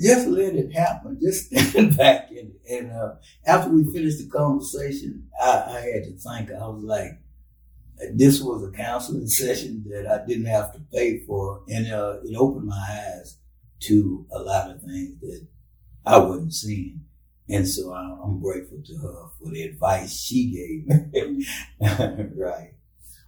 just 0.00 0.28
let 0.28 0.54
it 0.54 0.72
happen. 0.72 1.18
Just 1.20 1.46
stand 1.46 1.96
back. 1.96 2.30
And, 2.30 2.52
and 2.70 2.92
uh, 2.92 3.14
after 3.46 3.70
we 3.70 3.84
finished 3.92 4.18
the 4.18 4.28
conversation, 4.30 5.28
I, 5.40 5.50
I 5.66 5.80
had 5.94 6.04
to 6.04 6.12
think. 6.12 6.50
I 6.50 6.66
was 6.68 6.84
like, 6.84 7.20
this 8.14 8.40
was 8.40 8.62
a 8.66 8.76
counseling 8.76 9.26
session 9.28 9.84
that 9.90 10.06
I 10.06 10.26
didn't 10.26 10.46
have 10.46 10.72
to 10.74 10.80
pay 10.92 11.20
for. 11.20 11.62
And 11.68 11.92
uh, 11.92 12.16
it 12.24 12.36
opened 12.36 12.66
my 12.66 12.76
eyes 13.20 13.38
to 13.80 14.26
a 14.32 14.38
lot 14.38 14.70
of 14.70 14.80
things 14.82 15.20
that 15.20 15.46
I 16.04 16.18
wasn't 16.18 16.54
seeing. 16.54 17.00
And 17.48 17.68
so 17.68 17.92
I'm 17.92 18.40
grateful 18.40 18.78
to 18.84 18.96
her 18.98 19.24
for 19.38 19.50
the 19.50 19.62
advice 19.62 20.18
she 20.18 20.84
gave 20.86 21.30
me. 21.30 21.46
right. 22.36 22.74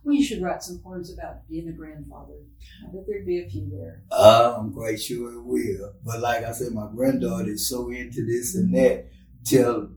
Well, 0.05 0.15
you 0.15 0.23
should 0.23 0.43
write 0.43 0.63
some 0.63 0.81
poems 0.81 1.13
about 1.13 1.49
being 1.49 1.69
a 1.69 1.73
grandfather. 1.73 2.35
I 2.83 2.93
bet 2.93 3.07
there'd 3.07 3.27
be 3.27 3.41
a 3.41 3.49
few 3.49 3.71
there. 3.71 4.03
Uh, 4.11 4.55
I'm 4.59 4.73
quite 4.73 5.01
sure 5.01 5.33
it 5.33 5.43
will. 5.43 5.95
But 6.05 6.21
like 6.21 6.45
I 6.45 6.53
said, 6.53 6.73
my 6.73 6.89
granddaughter 6.95 7.49
is 7.49 7.69
so 7.69 7.91
into 7.91 8.25
this 8.27 8.55
and 8.55 8.75
that 8.75 9.07
till 9.45 9.91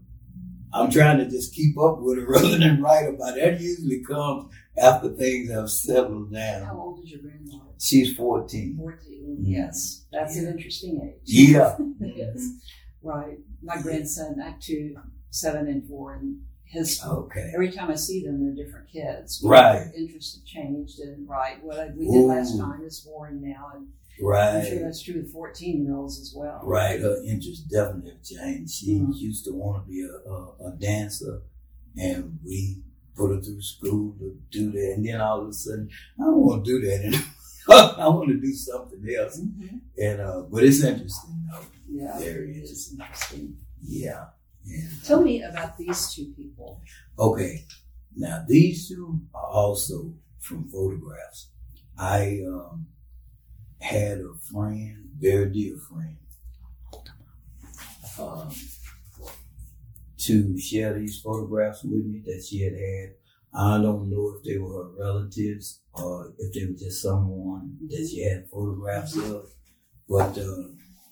I'm 0.73 0.89
trying 0.89 1.17
to 1.17 1.29
just 1.29 1.53
keep 1.53 1.77
up 1.77 1.99
with 1.99 2.19
her 2.19 2.25
rather 2.29 2.57
than 2.57 2.81
write 2.81 3.09
about 3.09 3.37
it. 3.37 3.41
That 3.41 3.61
usually 3.61 4.01
comes 4.03 4.53
after 4.77 5.09
things 5.09 5.51
have 5.51 5.69
settled 5.69 6.33
down. 6.33 6.63
How 6.63 6.79
old 6.79 7.03
is 7.03 7.11
your 7.11 7.21
granddaughter? 7.21 7.65
She's 7.79 8.15
14. 8.15 8.77
14. 8.77 9.37
Yes. 9.41 10.05
That's 10.11 10.37
an 10.37 10.47
interesting 10.47 11.01
age. 11.03 11.21
Yeah. 11.25 11.75
yes. 11.99 12.49
Right. 13.01 13.39
My 13.61 13.81
grandson, 13.81 14.37
I 14.41 14.51
have 14.51 14.59
two, 14.59 14.95
seven 15.31 15.67
and 15.67 15.87
four, 15.87 16.15
and 16.15 16.41
his 16.69 17.01
Okay. 17.03 17.51
every 17.53 17.71
time 17.71 17.89
I 17.89 17.95
see 17.95 18.23
them, 18.25 18.43
they're 18.43 18.65
different 18.65 18.89
kids. 18.89 19.41
Right. 19.43 19.79
Their 19.85 19.93
interests 19.95 20.35
have 20.35 20.45
changed, 20.45 20.99
and 20.99 21.27
right, 21.27 21.63
what 21.63 21.79
I, 21.79 21.87
we 21.95 22.05
did 22.07 22.25
last 22.25 22.57
time 22.57 22.81
is 22.83 22.99
boring 23.01 23.41
now, 23.41 23.71
and 23.73 23.87
I'm 23.87 23.93
sure 24.17 24.29
Right. 24.31 24.79
that's 24.81 25.01
true 25.01 25.15
with 25.21 25.31
fourteen-year-olds 25.31 26.19
as 26.19 26.33
well. 26.35 26.59
Right. 26.63 26.99
Her 26.99 27.17
interests 27.23 27.63
definitely 27.65 28.11
have 28.11 28.23
changed. 28.23 28.73
She 28.73 28.99
Mhm. 28.99 29.17
used 29.19 29.45
to 29.45 29.51
want 29.53 29.83
to 29.85 29.89
be 29.89 30.01
a, 30.01 30.29
a, 30.29 30.69
a 30.69 30.77
dancer, 30.79 31.41
and 31.95 32.39
we 32.45 32.81
put 33.15 33.33
her 33.35 33.41
through 33.41 33.61
school 33.61 34.15
to 34.19 34.37
do 34.51 34.71
that. 34.71 34.93
And 34.95 35.05
then 35.05 35.19
all 35.21 35.41
of 35.41 35.47
a 35.49 35.53
sudden, 35.53 35.89
I 36.19 36.23
don't 36.25 36.45
want 36.45 36.65
to 36.65 36.71
do 36.71 36.85
that 36.85 36.99
anymore. 37.05 37.25
I 37.69 38.07
want 38.09 38.29
to 38.29 38.39
do 38.39 38.53
something 38.53 39.03
else. 39.19 39.39
Mhm. 39.39 39.79
And 39.97 40.21
uh, 40.21 40.41
but 40.51 40.63
it's 40.63 40.83
interesting 40.83 41.47
though. 41.51 41.61
Yeah, 41.89 42.17
There 42.19 42.45
he 42.45 42.51
it 42.51 42.63
is. 42.63 42.71
is 42.71 42.91
interesting. 42.91 43.57
Yeah. 43.81 44.25
Tell 45.03 45.21
me 45.21 45.41
about 45.41 45.77
these 45.77 46.13
two 46.13 46.33
people. 46.35 46.81
okay, 47.17 47.65
now 48.15 48.43
these 48.47 48.89
two 48.89 49.19
are 49.33 49.49
also 49.49 50.13
from 50.39 50.69
photographs. 50.69 51.49
I 51.97 52.41
um, 52.47 52.87
had 53.79 54.19
a 54.19 54.33
friend, 54.51 55.09
very 55.19 55.49
dear 55.51 55.77
friend, 55.77 56.17
um, 58.19 58.51
to 60.17 60.59
share 60.59 60.93
these 60.93 61.21
photographs 61.21 61.83
with 61.83 62.05
me 62.05 62.21
that 62.25 62.43
she 62.47 62.61
had 62.61 62.73
had. 62.73 63.13
I 63.53 63.81
don't 63.81 64.09
know 64.09 64.35
if 64.35 64.43
they 64.43 64.57
were 64.57 64.83
her 64.83 64.91
relatives 64.99 65.81
or 65.93 66.33
if 66.37 66.53
they 66.53 66.65
were 66.65 66.77
just 66.77 67.01
someone 67.01 67.77
that 67.89 68.07
she 68.09 68.21
had 68.21 68.49
photographs 68.49 69.15
of, 69.17 69.49
but 70.07 70.37
uh, 70.37 70.67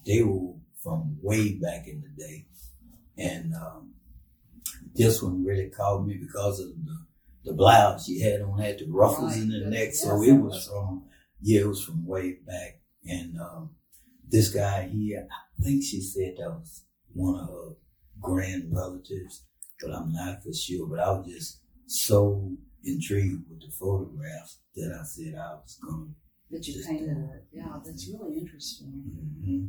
they 0.05 0.21
were 0.21 0.53
from 0.83 1.17
way 1.21 1.53
back 1.53 1.87
in 1.87 2.01
the 2.01 2.23
day. 2.23 2.45
And 3.17 3.53
um, 3.55 3.93
this 4.93 5.21
one 5.21 5.43
really 5.43 5.69
caught 5.69 6.05
me 6.05 6.17
because 6.17 6.59
of 6.59 6.67
the, 6.67 7.05
the 7.45 7.53
blouse 7.53 8.05
she 8.05 8.19
had 8.21 8.41
on, 8.41 8.59
had 8.59 8.79
the 8.79 8.87
ruffles 8.89 9.35
in 9.37 9.49
the 9.49 9.59
neck. 9.69 9.93
So 9.93 10.21
it 10.21 10.33
was 10.33 10.67
from, 10.67 11.05
yeah, 11.41 11.61
it 11.61 11.67
was 11.67 11.83
from 11.83 12.05
way 12.05 12.37
back. 12.45 12.81
And 13.05 13.39
um, 13.39 13.71
this 14.27 14.49
guy 14.49 14.87
here, 14.91 15.27
I 15.31 15.63
think 15.63 15.83
she 15.83 16.01
said 16.01 16.35
that 16.37 16.49
was 16.49 16.83
one 17.13 17.39
of 17.39 17.47
her 17.49 17.75
grand 18.21 18.69
relatives, 18.73 19.45
but 19.81 19.91
I'm 19.91 20.11
not 20.11 20.43
for 20.43 20.53
sure. 20.53 20.87
But 20.87 20.99
I 20.99 21.11
was 21.11 21.27
just 21.27 21.59
so 21.87 22.51
intrigued 22.83 23.49
with 23.49 23.61
the 23.61 23.71
photographs 23.71 24.59
that 24.75 24.97
I 24.99 25.03
said 25.05 25.35
I 25.35 25.53
was 25.55 25.77
going 25.81 26.07
to. 26.09 26.15
That 26.51 26.67
you 26.67 26.83
painted 26.85 27.09
it. 27.17 27.45
Yeah, 27.51 27.79
that's 27.83 28.07
really 28.07 28.37
interesting. 28.37 28.87
to. 28.87 29.49
hmm 29.49 29.65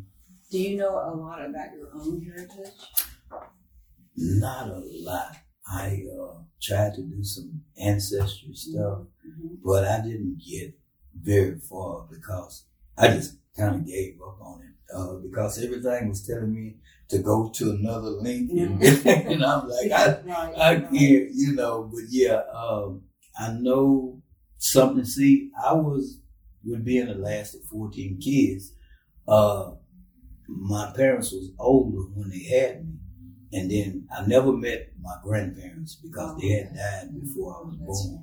Do 0.51 0.59
you 0.61 0.77
know 0.77 0.91
a 0.91 1.15
lot 1.17 1.45
about 1.45 1.75
your 1.75 1.89
own 1.95 2.23
heritage? 2.23 2.73
Not 4.16 4.68
a 4.70 4.83
lot. 4.85 5.37
I 5.68 6.05
uh, 6.20 6.38
tried 6.61 6.94
to 6.94 7.02
do 7.02 7.22
some 7.24 7.62
ancestry 7.76 8.55
stuff, 8.55 9.00
Mhm. 9.26 9.59
but 9.64 9.85
I 9.85 10.00
didn't 10.00 10.38
get 10.38 10.79
very 11.20 11.59
far 11.59 12.07
because 12.11 12.64
I 12.96 13.09
just 13.09 13.37
kind 13.57 13.76
of 13.76 13.87
gave 13.87 14.20
up 14.22 14.40
on 14.40 14.62
it 14.62 14.94
uh, 14.94 15.14
because 15.16 15.62
everything 15.62 16.09
was 16.09 16.26
telling 16.26 16.55
me 16.55 16.76
to 17.09 17.18
go 17.18 17.48
to 17.50 17.70
another 17.72 18.11
link, 18.11 18.50
and, 18.50 18.83
and 19.07 19.44
I'm 19.44 19.68
like, 19.68 19.90
I, 19.92 20.20
right, 20.24 20.55
I 20.57 20.74
right. 20.74 20.83
can't, 20.83 21.31
you 21.35 21.52
know. 21.55 21.90
But 21.92 22.05
yeah, 22.09 22.42
um, 22.55 23.02
I 23.38 23.52
know 23.52 24.22
something. 24.59 25.05
See, 25.05 25.50
I 25.62 25.72
was 25.74 26.21
with 26.64 26.85
being 26.85 27.06
the 27.06 27.14
last 27.14 27.54
of 27.54 27.62
14 27.64 28.19
kids. 28.21 28.73
Uh, 29.27 29.73
my 30.48 30.92
parents 30.94 31.33
was 31.33 31.50
older 31.58 32.02
when 32.14 32.31
they 32.31 32.44
had 32.44 32.86
me, 32.86 32.86
and 33.57 33.71
then 33.71 34.09
I 34.17 34.27
never 34.27 34.52
met 34.52 34.92
my 35.00 35.17
grandparents 35.25 35.96
because 35.96 36.40
they 36.40 36.48
had 36.48 36.75
died 36.75 37.21
before 37.21 37.57
I 37.57 37.61
was 37.67 37.79
That's- 37.79 38.07
born 38.07 38.23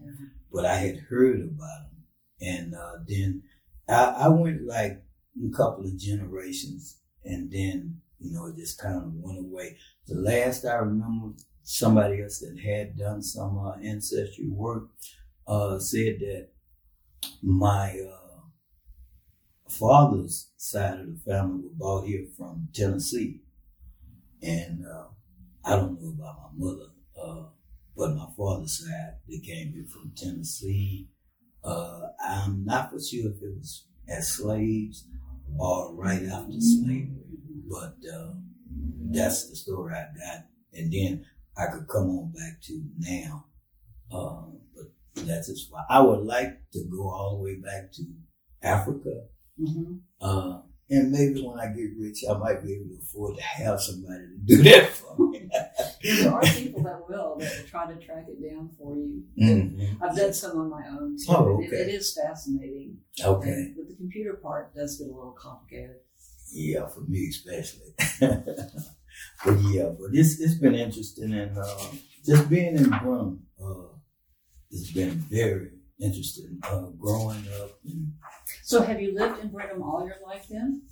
but 0.54 0.66
I 0.66 0.76
had 0.76 0.98
heard 1.10 1.42
about 1.42 1.80
them. 1.90 2.04
And 2.40 2.76
uh, 2.76 2.98
then 3.08 3.42
I, 3.90 4.26
I 4.26 4.28
went 4.28 4.66
like 4.68 5.04
a 5.44 5.58
couple 5.58 5.86
of 5.86 5.98
generations, 5.98 7.00
and 7.26 7.52
then 7.52 8.02
you 8.20 8.32
know 8.34 8.46
it 8.48 8.56
just 8.56 8.80
kind 8.80 8.98
of 8.98 9.14
went 9.16 9.40
away. 9.40 9.78
The 10.08 10.16
last 10.16 10.66
I 10.66 10.76
remember, 10.76 11.36
somebody 11.64 12.22
else 12.22 12.40
that 12.40 12.60
had 12.60 12.98
done 12.98 13.24
some 13.24 13.58
uh, 13.58 13.78
ancestry 13.78 14.48
work 14.50 14.90
uh, 15.48 15.80
said 15.80 16.20
that 16.20 16.50
my 17.42 18.00
uh, 18.00 18.42
father's 19.70 20.52
side 20.58 21.00
of 21.00 21.08
the 21.08 21.32
family 21.32 21.64
were 21.64 21.70
brought 21.78 22.06
here 22.06 22.26
from 22.38 22.68
Tennessee, 22.74 23.42
and 24.42 24.86
uh, 24.86 25.06
I 25.66 25.76
don't 25.76 26.02
know 26.02 26.10
about 26.10 26.52
my 26.58 26.66
mother. 26.66 26.90
Uh, 27.22 27.50
but 27.96 28.16
my 28.16 28.28
father's 28.36 28.80
side, 28.80 29.16
they 29.28 29.40
came 29.40 29.74
here 29.74 29.86
from 29.90 30.12
Tennessee. 30.16 31.10
Uh, 31.64 32.02
I'm 32.26 32.66
not 32.66 32.92
for 32.92 33.00
sure 33.00 33.30
if 33.32 33.42
it 33.42 33.58
was 33.58 33.88
as 34.10 34.28
slaves 34.34 35.08
or 35.58 35.96
right 35.96 36.24
after 36.26 36.60
slavery, 36.60 37.12
but 37.70 37.96
uh, 38.14 38.34
that's 39.12 39.50
the 39.50 39.56
story 39.56 39.94
I 39.94 40.08
got. 40.18 40.46
And 40.74 40.92
then 40.92 41.26
I 41.58 41.68
could 41.72 41.88
come 41.88 42.10
on 42.10 42.32
back 42.32 42.62
to 42.64 42.84
now. 42.98 43.46
Um, 44.12 44.60
but 44.76 45.26
that's 45.26 45.50
as 45.50 45.68
far. 45.70 45.86
I 45.90 46.02
would 46.02 46.26
like 46.26 46.60
to 46.74 46.84
go 46.92 47.10
all 47.10 47.38
the 47.38 47.44
way 47.44 47.56
back 47.56 47.92
to 47.94 48.04
Africa. 48.62 49.28
Mm-hmm. 49.62 49.96
Uh, 50.20 50.62
and 50.90 51.12
maybe 51.12 51.42
when 51.42 51.60
I 51.60 51.68
get 51.68 51.92
rich, 52.00 52.24
I 52.30 52.38
might 52.38 52.64
be 52.64 52.74
able 52.76 52.90
to 52.90 53.00
afford 53.02 53.38
to 53.38 53.44
have 53.44 53.82
somebody 53.82 54.26
to 54.28 54.38
do 54.46 54.64
that 54.70 54.90
for 54.90 55.28
me. 55.30 55.50
There 56.04 56.32
are 56.32 56.42
people 56.42 56.84
that 56.84 57.00
will 57.10 57.38
that 57.40 57.58
will 57.58 57.68
try 57.68 57.92
to 57.92 57.98
track 58.06 58.26
it 58.28 58.42
down 58.50 58.70
for 58.78 58.96
you. 58.96 59.24
Mhm. 59.42 59.98
I've 60.02 60.16
done 60.16 60.34
some 60.34 60.58
on 60.60 60.70
my 60.70 60.84
own 60.90 61.18
too. 61.18 61.26
Oh, 61.30 61.60
It- 61.62 61.74
it 61.74 61.90
is 61.94 62.14
fascinating. 62.14 62.98
Okay. 63.24 63.74
But 63.78 63.88
the 63.90 63.96
computer 63.96 64.34
part 64.36 64.74
does 64.76 64.98
get 64.98 65.08
a 65.08 65.14
little 65.14 65.32
complicated. 65.40 65.98
Yeah, 66.52 66.88
for 66.88 67.02
me 67.02 67.28
especially. 67.30 67.94
but 69.46 69.58
yeah, 69.72 69.90
but 70.00 70.10
it's 70.14 70.40
it's 70.40 70.56
been 70.56 70.76
interesting 70.76 71.34
and 71.34 71.58
uh, 71.58 71.86
just 72.26 72.50
being 72.50 72.76
in 72.78 72.90
Brenham, 72.90 73.46
uh, 73.64 73.88
it's 74.72 74.92
been 74.92 75.12
very 75.12 75.72
interesting. 76.00 76.60
Uh, 76.64 76.88
growing 77.00 77.44
up 77.62 77.72
and 77.86 78.14
So 78.64 78.82
have 78.82 79.02
you 79.02 79.14
lived 79.14 79.40
in 79.42 79.50
Brenham 79.50 79.82
all 79.84 80.06
your 80.06 80.18
life 80.26 80.48
then? 80.50 80.84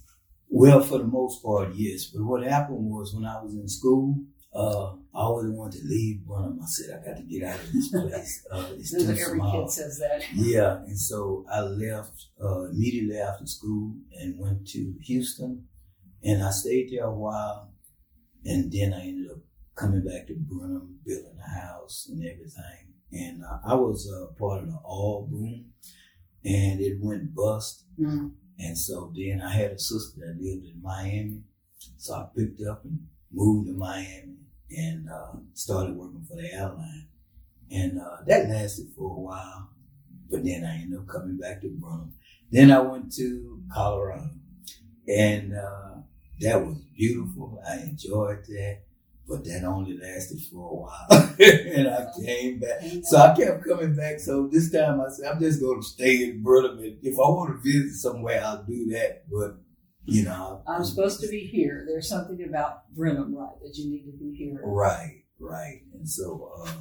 well, 0.49 0.81
for 0.81 0.97
the 0.97 1.05
most 1.05 1.41
part, 1.41 1.69
yes. 1.75 2.05
But 2.05 2.23
what 2.23 2.43
happened 2.43 2.89
was 2.89 3.13
when 3.15 3.25
I 3.25 3.41
was 3.41 3.53
in 3.55 3.67
school, 3.69 4.17
uh, 4.53 4.91
I 5.15 5.21
always 5.27 5.49
wanted 5.49 5.81
to 5.81 5.87
leave 5.87 6.25
Brenham. 6.25 6.59
I 6.61 6.65
said 6.67 6.99
I 6.99 7.05
got 7.05 7.15
to 7.17 7.23
get 7.23 7.43
out 7.43 7.59
of 7.63 7.71
this 7.71 7.89
place. 7.89 8.45
Uh, 8.51 8.67
it's 8.73 8.91
too 8.91 9.09
every 9.09 9.39
small. 9.39 9.63
kid 9.63 9.71
says 9.71 9.97
that. 9.99 10.23
Yeah, 10.33 10.77
and 10.83 10.99
so 10.99 11.45
I 11.49 11.61
left 11.61 12.25
uh, 12.43 12.63
immediately 12.65 13.17
after 13.17 13.45
school 13.47 13.95
and 14.19 14.37
went 14.37 14.67
to 14.69 14.93
Houston, 15.03 15.67
and 16.23 16.43
I 16.43 16.51
stayed 16.51 16.89
there 16.91 17.05
a 17.05 17.13
while, 17.13 17.71
and 18.43 18.69
then 18.71 18.93
I 18.93 19.01
ended 19.01 19.31
up 19.31 19.37
coming 19.75 20.03
back 20.03 20.27
to 20.27 20.35
Brenham, 20.37 20.99
building 21.05 21.37
a 21.39 21.49
house 21.61 22.09
and 22.11 22.21
everything. 22.25 22.93
And 23.13 23.43
I 23.65 23.75
was 23.75 24.09
uh, 24.11 24.33
part 24.37 24.63
of 24.63 24.67
the 24.67 24.77
all 24.83 25.27
boom, 25.31 25.71
and 26.43 26.79
it 26.81 26.97
went 26.99 27.35
bust. 27.35 27.83
Mm. 27.99 28.31
And 28.59 28.77
so 28.77 29.11
then 29.15 29.41
I 29.41 29.51
had 29.51 29.71
a 29.71 29.79
sister 29.79 30.19
that 30.19 30.41
lived 30.41 30.65
in 30.65 30.81
Miami, 30.81 31.41
so 31.97 32.13
I 32.13 32.27
picked 32.35 32.61
up 32.61 32.83
and 32.83 33.07
moved 33.31 33.67
to 33.67 33.73
Miami 33.73 34.37
and 34.69 35.09
uh, 35.09 35.33
started 35.53 35.95
working 35.95 36.25
for 36.27 36.35
the 36.35 36.53
airline. 36.53 37.07
And 37.71 37.99
uh, 37.99 38.17
that 38.27 38.49
lasted 38.49 38.87
for 38.95 39.15
a 39.15 39.19
while, 39.19 39.69
but 40.29 40.43
then 40.43 40.63
I 40.65 40.81
ended 40.81 40.99
up 40.99 41.07
coming 41.07 41.37
back 41.37 41.61
to 41.61 41.69
Brenham. 41.69 42.13
Then 42.51 42.69
I 42.69 42.79
went 42.79 43.13
to 43.15 43.61
Colorado, 43.73 44.29
and 45.07 45.55
uh, 45.55 45.93
that 46.41 46.65
was 46.65 46.77
beautiful. 46.97 47.61
I 47.67 47.77
enjoyed 47.77 48.43
that, 48.45 48.79
but 49.27 49.43
that 49.45 49.63
only 49.63 49.97
lasted 49.97 50.41
for 50.51 50.69
a 50.69 50.75
while, 50.75 51.35
and 51.39 51.87
I 51.87 52.07
came 52.23 52.59
back. 52.59 52.81
So 53.03 53.17
I 53.17 53.35
kept 53.35 53.65
coming 53.65 53.95
back. 53.95 54.19
So 54.19 54.47
this 54.51 54.71
time 54.71 54.99
I 54.99 55.09
said, 55.09 55.31
I'm 55.31 55.39
just 55.39 55.61
going 55.61 55.81
to 55.81 55.87
stay 55.87 56.23
in 56.23 56.43
Brenham. 56.43 56.79
If 57.01 57.15
I 57.15 57.29
want 57.29 57.55
to 57.55 57.61
visit 57.63 57.95
somewhere, 57.95 58.41
I'll 58.43 58.63
do 58.63 58.85
that. 58.91 59.23
But 59.31 59.57
you 60.05 60.23
know, 60.23 60.63
I'm 60.67 60.83
supposed 60.83 61.21
to 61.21 61.27
be 61.27 61.39
here. 61.39 61.85
There's 61.87 62.09
something 62.09 62.43
about 62.47 62.93
Brenham, 62.93 63.35
right, 63.35 63.55
that 63.63 63.77
you 63.77 63.89
need 63.89 64.05
to 64.05 64.17
be 64.17 64.35
here. 64.35 64.59
Right, 64.63 65.23
right. 65.39 65.81
And 65.93 66.07
so 66.07 66.51
uh, 66.57 66.71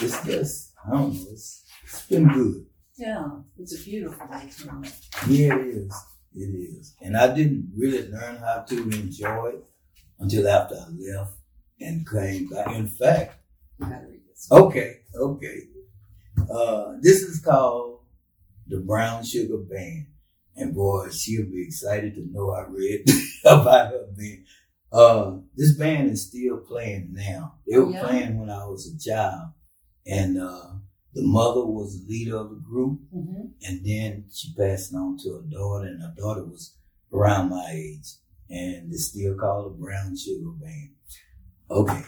it's 0.00 0.24
just, 0.24 0.72
I 0.86 0.92
don't 0.92 1.12
know, 1.12 1.20
it's, 1.32 1.64
it's 1.82 2.06
been 2.06 2.28
good. 2.28 2.66
Yeah, 2.96 3.28
it's 3.58 3.80
a 3.80 3.82
beautiful 3.82 4.26
place. 4.26 4.66
Yeah, 5.28 5.56
it 5.56 5.66
is. 5.66 5.94
It 6.34 6.40
is. 6.40 6.94
And 7.00 7.16
I 7.16 7.34
didn't 7.34 7.72
really 7.76 8.08
learn 8.08 8.36
how 8.36 8.64
to 8.68 8.82
enjoy 8.82 9.46
it 9.54 9.64
until 10.20 10.48
after 10.48 10.76
I 10.76 11.18
left 11.18 11.39
and 11.80 12.08
came 12.08 12.48
back. 12.48 12.74
In 12.76 12.86
fact, 12.86 13.38
You 13.78 13.86
gotta 13.86 14.06
read 14.06 14.20
this. 14.28 14.48
okay, 14.50 14.96
okay. 15.18 15.58
Uh, 16.52 16.94
this 17.00 17.22
is 17.22 17.40
called 17.40 18.00
the 18.66 18.78
Brown 18.80 19.24
Sugar 19.24 19.58
Band. 19.58 20.06
And 20.56 20.74
boy, 20.74 21.08
she'll 21.10 21.46
be 21.46 21.62
excited 21.66 22.14
to 22.16 22.26
know 22.32 22.50
I 22.50 22.66
read 22.68 23.04
about 23.44 23.92
her 23.92 24.06
band. 24.16 24.44
Uh, 24.92 25.36
this 25.56 25.76
band 25.76 26.10
is 26.10 26.26
still 26.26 26.58
playing 26.58 27.12
now. 27.12 27.54
They 27.66 27.78
were 27.78 27.86
Oh, 27.86 27.90
yeah? 27.90 28.02
playing 28.06 28.38
when 28.40 28.50
I 28.50 28.66
was 28.66 28.86
a 28.92 28.98
child. 28.98 29.50
And 30.06 30.38
uh, 30.38 30.72
the 31.14 31.22
mother 31.22 31.64
was 31.64 32.04
the 32.04 32.12
leader 32.12 32.36
of 32.36 32.50
the 32.50 32.56
group. 32.56 32.98
Mm-hmm. 33.14 33.42
And 33.62 33.86
then 33.86 34.24
she 34.32 34.52
passed 34.54 34.92
on 34.94 35.16
to 35.18 35.34
her 35.36 35.42
daughter, 35.48 35.86
and 35.86 36.02
her 36.02 36.14
daughter 36.16 36.44
was 36.44 36.74
around 37.12 37.50
my 37.50 37.70
age. 37.72 38.14
And 38.50 38.92
it's 38.92 39.06
still 39.06 39.36
called 39.36 39.72
the 39.72 39.78
Brown 39.78 40.16
Sugar 40.16 40.50
Band. 40.60 40.90
Okay, 41.70 42.02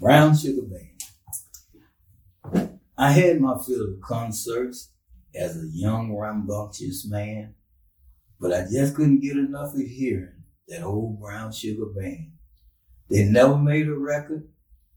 Brown 0.00 0.36
Sugar 0.36 0.62
Band. 0.62 1.02
I 2.96 3.10
had 3.10 3.40
my 3.40 3.56
fill 3.66 3.82
of 3.82 4.00
concerts 4.00 4.92
as 5.34 5.56
a 5.56 5.66
young, 5.72 6.16
rambunctious 6.16 7.04
man, 7.04 7.56
but 8.38 8.52
I 8.52 8.64
just 8.70 8.94
couldn't 8.94 9.22
get 9.22 9.36
enough 9.36 9.74
of 9.74 9.80
hearing 9.80 10.44
that 10.68 10.84
old 10.84 11.20
Brown 11.20 11.50
Sugar 11.50 11.86
Band. 11.86 12.30
They 13.10 13.24
never 13.24 13.58
made 13.58 13.88
a 13.88 13.94
record. 13.94 14.46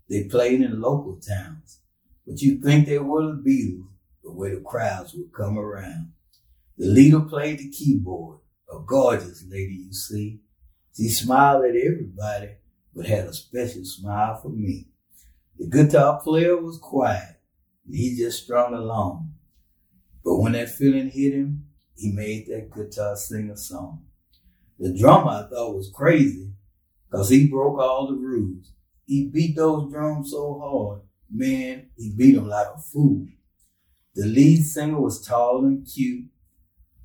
They 0.07 0.25
played 0.25 0.61
in 0.61 0.79
local 0.79 1.19
towns, 1.19 1.79
but 2.27 2.39
you'd 2.41 2.63
think 2.63 2.85
they 2.85 2.99
were 2.99 3.23
the 3.23 3.41
Beatles 3.43 3.87
the 4.23 4.31
way 4.31 4.53
the 4.53 4.61
crowds 4.61 5.15
would 5.15 5.33
come 5.33 5.57
around. 5.57 6.11
The 6.77 6.85
leader 6.85 7.21
played 7.21 7.57
the 7.57 7.71
keyboard, 7.71 8.37
a 8.71 8.77
gorgeous 8.85 9.43
lady, 9.49 9.85
you 9.87 9.93
see. 9.93 10.41
She 10.95 11.09
smiled 11.09 11.65
at 11.65 11.75
everybody, 11.75 12.58
but 12.95 13.05
had 13.05 13.25
a 13.25 13.33
special 13.33 13.85
smile 13.85 14.39
for 14.41 14.49
me. 14.49 14.87
The 15.57 15.67
guitar 15.67 16.19
player 16.21 16.55
was 16.57 16.77
quiet, 16.77 17.41
and 17.85 17.95
he 17.95 18.15
just 18.15 18.43
strung 18.43 18.73
along. 18.73 19.33
But 20.23 20.37
when 20.37 20.53
that 20.53 20.69
feeling 20.69 21.09
hit 21.09 21.33
him, 21.33 21.65
he 21.95 22.11
made 22.11 22.47
that 22.47 22.71
guitar 22.73 23.15
sing 23.15 23.49
a 23.49 23.57
song. 23.57 24.05
The 24.79 24.97
drummer 24.97 25.31
I 25.31 25.49
thought 25.49 25.75
was 25.75 25.91
crazy, 25.93 26.53
cause 27.11 27.29
he 27.29 27.47
broke 27.47 27.77
all 27.79 28.07
the 28.07 28.15
rules. 28.15 28.71
He 29.05 29.27
beat 29.27 29.55
those 29.55 29.91
drums 29.91 30.31
so 30.31 30.59
hard, 30.59 31.01
man, 31.29 31.89
he 31.97 32.13
beat 32.15 32.35
them 32.35 32.47
like 32.47 32.67
a 32.75 32.79
fool. 32.79 33.27
The 34.15 34.25
lead 34.25 34.63
singer 34.63 34.99
was 34.99 35.25
tall 35.25 35.65
and 35.65 35.85
cute. 35.85 36.29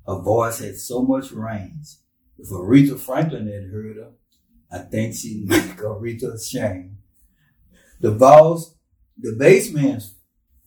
Her 0.07 0.19
voice 0.19 0.59
had 0.59 0.77
so 0.77 1.03
much 1.03 1.31
range. 1.31 1.95
If 2.37 2.49
Aretha 2.49 2.99
Franklin 2.99 3.47
had 3.47 3.71
heard 3.71 3.97
her, 3.97 4.11
I 4.71 4.79
think 4.79 5.15
she'd 5.15 5.47
make 5.47 5.77
Aretha 5.77 6.33
ashamed. 6.33 6.97
The 7.99 8.11
boss, 8.11 8.75
the 9.17 9.35
bass 9.37 9.71
man's 9.71 10.13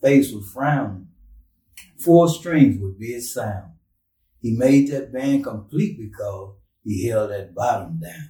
face 0.01 0.31
was 0.31 0.49
frowning. 0.51 1.07
Four 1.97 2.29
strings 2.29 2.81
would 2.81 2.97
be 2.97 3.13
his 3.13 3.33
sound. 3.33 3.73
He 4.41 4.55
made 4.55 4.89
that 4.89 5.11
band 5.11 5.43
complete 5.43 5.97
because 5.99 6.55
he 6.83 7.07
held 7.07 7.31
that 7.31 7.53
bottom 7.53 7.99
down. 7.99 8.29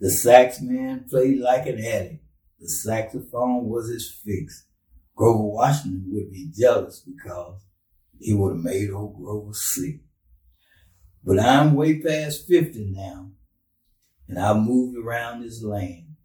The 0.00 0.10
sax 0.10 0.60
man 0.60 1.06
played 1.08 1.40
like 1.40 1.66
an 1.66 1.78
addict. 1.80 2.24
The 2.60 2.68
saxophone 2.68 3.68
was 3.68 3.88
his 3.88 4.10
fix. 4.24 4.66
Grover 5.14 5.44
Washington 5.44 6.04
would 6.12 6.30
be 6.30 6.50
jealous 6.56 7.00
because 7.00 7.60
he 8.20 8.32
would 8.32 8.56
have 8.56 8.64
made 8.64 8.90
old 8.90 9.16
Grover 9.16 9.52
sick. 9.52 10.00
But 11.24 11.40
I'm 11.40 11.74
way 11.74 12.00
past 12.00 12.46
50 12.46 12.92
now, 12.96 13.30
and 14.28 14.38
I've 14.38 14.56
moved 14.62 14.98
around 14.98 15.42
this 15.42 15.62
land. 15.62 16.16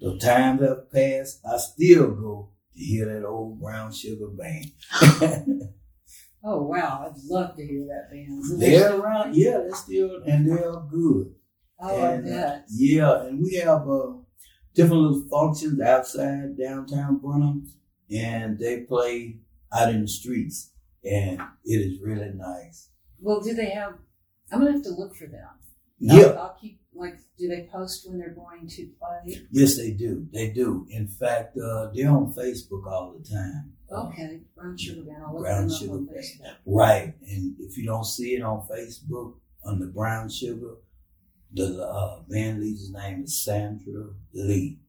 Though 0.00 0.16
times 0.18 0.62
have 0.62 0.90
passed, 0.92 1.40
I 1.44 1.56
still 1.58 2.10
go 2.12 2.50
to 2.74 2.80
hear 2.80 3.06
that 3.06 3.26
old 3.26 3.60
brown 3.60 3.92
sugar 3.92 4.28
band. 4.28 4.72
Oh 6.44 6.62
wow, 6.62 7.04
I'd 7.04 7.20
love 7.28 7.56
to 7.56 7.66
hear 7.66 7.84
that 7.86 8.10
band. 8.10 8.60
they're 8.60 8.96
around, 8.98 9.34
yeah, 9.34 9.58
they're 9.58 9.74
still, 9.74 10.22
and 10.24 10.48
they're 10.48 10.72
good. 10.90 11.34
Oh, 11.80 12.02
I 12.02 12.12
And, 12.12 12.32
uh. 12.32 12.58
Yeah, 12.68 13.22
and 13.24 13.42
we 13.42 13.56
have 13.56 13.88
uh, 13.88 14.12
different 14.74 15.02
little 15.02 15.28
functions 15.28 15.80
outside 15.80 16.56
downtown 16.56 17.18
Brenham, 17.18 17.66
and 18.10 18.58
they 18.58 18.82
play 18.82 19.38
out 19.72 19.90
in 19.90 20.02
the 20.02 20.08
streets, 20.08 20.70
and 21.04 21.40
it 21.64 21.74
is 21.74 22.00
really 22.00 22.30
nice. 22.34 22.90
Well, 23.20 23.40
do 23.40 23.52
they 23.54 23.70
have? 23.70 23.94
I'm 24.52 24.60
gonna 24.60 24.72
have 24.72 24.82
to 24.84 24.90
look 24.90 25.16
for 25.16 25.26
them. 25.26 25.48
Yeah, 25.98 26.22
I'll, 26.22 26.38
I'll 26.38 26.58
keep 26.60 26.77
like. 26.98 27.18
Do 27.38 27.46
they 27.48 27.68
post 27.72 28.08
when 28.08 28.18
they're 28.18 28.30
going 28.34 28.66
to 28.68 28.88
play? 28.98 29.40
yes, 29.52 29.76
they 29.76 29.92
do. 29.92 30.26
They 30.32 30.50
do. 30.50 30.86
In 30.90 31.06
fact, 31.06 31.56
uh, 31.56 31.90
they're 31.94 32.10
on 32.10 32.32
Facebook 32.34 32.84
all 32.86 33.14
the 33.16 33.28
time. 33.28 33.72
Okay, 33.90 34.40
Brown 34.56 34.76
Sugar 34.76 35.02
Band. 35.02 35.22
I'll 35.24 35.34
look 35.34 35.42
Brown 35.44 35.70
Sugar 35.70 35.92
on 35.92 36.06
Band. 36.06 36.18
Facebook. 36.18 36.54
Right, 36.66 37.14
and 37.28 37.54
if 37.60 37.76
you 37.78 37.86
don't 37.86 38.04
see 38.04 38.34
it 38.34 38.42
on 38.42 38.66
Facebook 38.68 39.34
on 39.64 39.78
the 39.78 39.86
Brown 39.86 40.28
Sugar, 40.28 40.74
the 41.52 41.82
uh, 41.86 42.22
band 42.28 42.60
leader's 42.60 42.90
name 42.90 43.22
is 43.22 43.42
Sandra 43.44 44.08
Lee, 44.34 44.80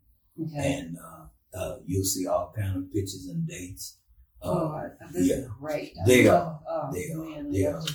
Okay. 0.42 0.74
and 0.80 0.98
uh, 0.98 1.58
uh, 1.58 1.78
you'll 1.86 2.04
see 2.04 2.26
all 2.28 2.52
kind 2.58 2.76
of 2.78 2.92
pictures 2.92 3.28
and 3.30 3.48
dates. 3.48 3.98
Uh, 4.42 4.48
oh, 4.50 4.90
this 5.14 5.28
yeah. 5.28 5.36
is 5.36 5.48
great. 5.60 5.94
I 6.04 6.08
They 6.08 6.28
love, 6.30 6.60
Oh, 6.68 6.90
They 6.94 7.12
are. 7.12 7.18
man, 7.44 7.52
They 7.52 7.66
love 7.68 7.84
are. 7.84 7.88
to. 7.88 7.94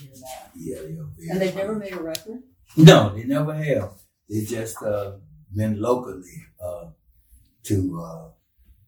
Yeah, 0.54 0.76
they 0.80 0.94
are 0.96 1.32
And 1.32 1.40
they've 1.40 1.54
never 1.56 1.74
made 1.74 1.92
a 1.92 2.00
record. 2.00 2.42
No, 2.76 3.14
they 3.14 3.24
never 3.24 3.52
have. 3.54 3.90
They 4.28 4.44
just 4.44 4.82
uh, 4.82 5.12
been 5.54 5.80
locally 5.80 6.46
uh, 6.62 6.86
to 7.64 8.00
uh, 8.02 8.28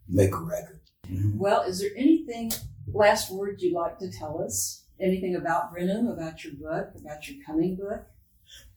make 0.09 0.35
a 0.35 0.39
record. 0.41 0.81
Mhm. 1.07 1.37
Well, 1.37 1.63
is 1.63 1.81
there 1.81 1.91
anything, 1.97 2.53
last 2.87 3.31
word 3.31 3.61
you'd 3.61 3.75
like 3.75 3.99
to 3.99 4.11
tell 4.11 4.43
us? 4.43 4.85
Anything 4.99 5.37
about 5.37 5.73
Brenham, 5.73 6.09
about 6.09 6.43
your 6.43 6.55
book, 6.55 6.95
about 6.97 7.29
your 7.29 7.45
coming 7.45 7.77
book? 7.77 8.07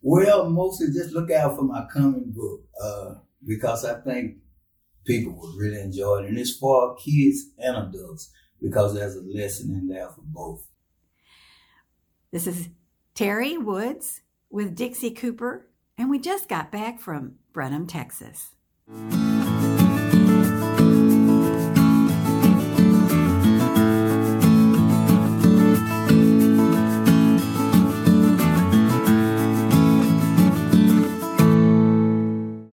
Well, 0.01 0.49
mostly 0.49 0.87
just 0.87 1.11
look 1.13 1.31
out 1.31 1.55
for 1.55 1.63
my 1.63 1.87
coming 1.91 2.31
book 2.35 2.61
uh, 2.83 3.15
because 3.45 3.85
I 3.85 4.01
think 4.01 4.37
people 5.05 5.33
will 5.33 5.55
really 5.57 5.79
enjoy 5.79 6.23
it. 6.23 6.25
And 6.25 6.37
it's 6.37 6.57
for 6.57 6.95
kids 6.97 7.51
and 7.57 7.77
adults 7.77 8.31
because 8.61 8.93
there's 8.93 9.15
a 9.15 9.21
lesson 9.21 9.71
in 9.71 9.87
there 9.87 10.09
for 10.09 10.21
both. 10.25 10.67
This 12.31 12.47
is 12.47 12.69
Terry 13.15 13.57
Woods 13.57 14.21
with 14.49 14.75
Dixie 14.75 15.11
Cooper, 15.11 15.65
and 15.99 16.09
we 16.09 16.17
just 16.17 16.47
got 16.47 16.71
back 16.71 16.99
from 16.99 17.35
Brenham, 17.53 17.85
Texas. 17.85 18.55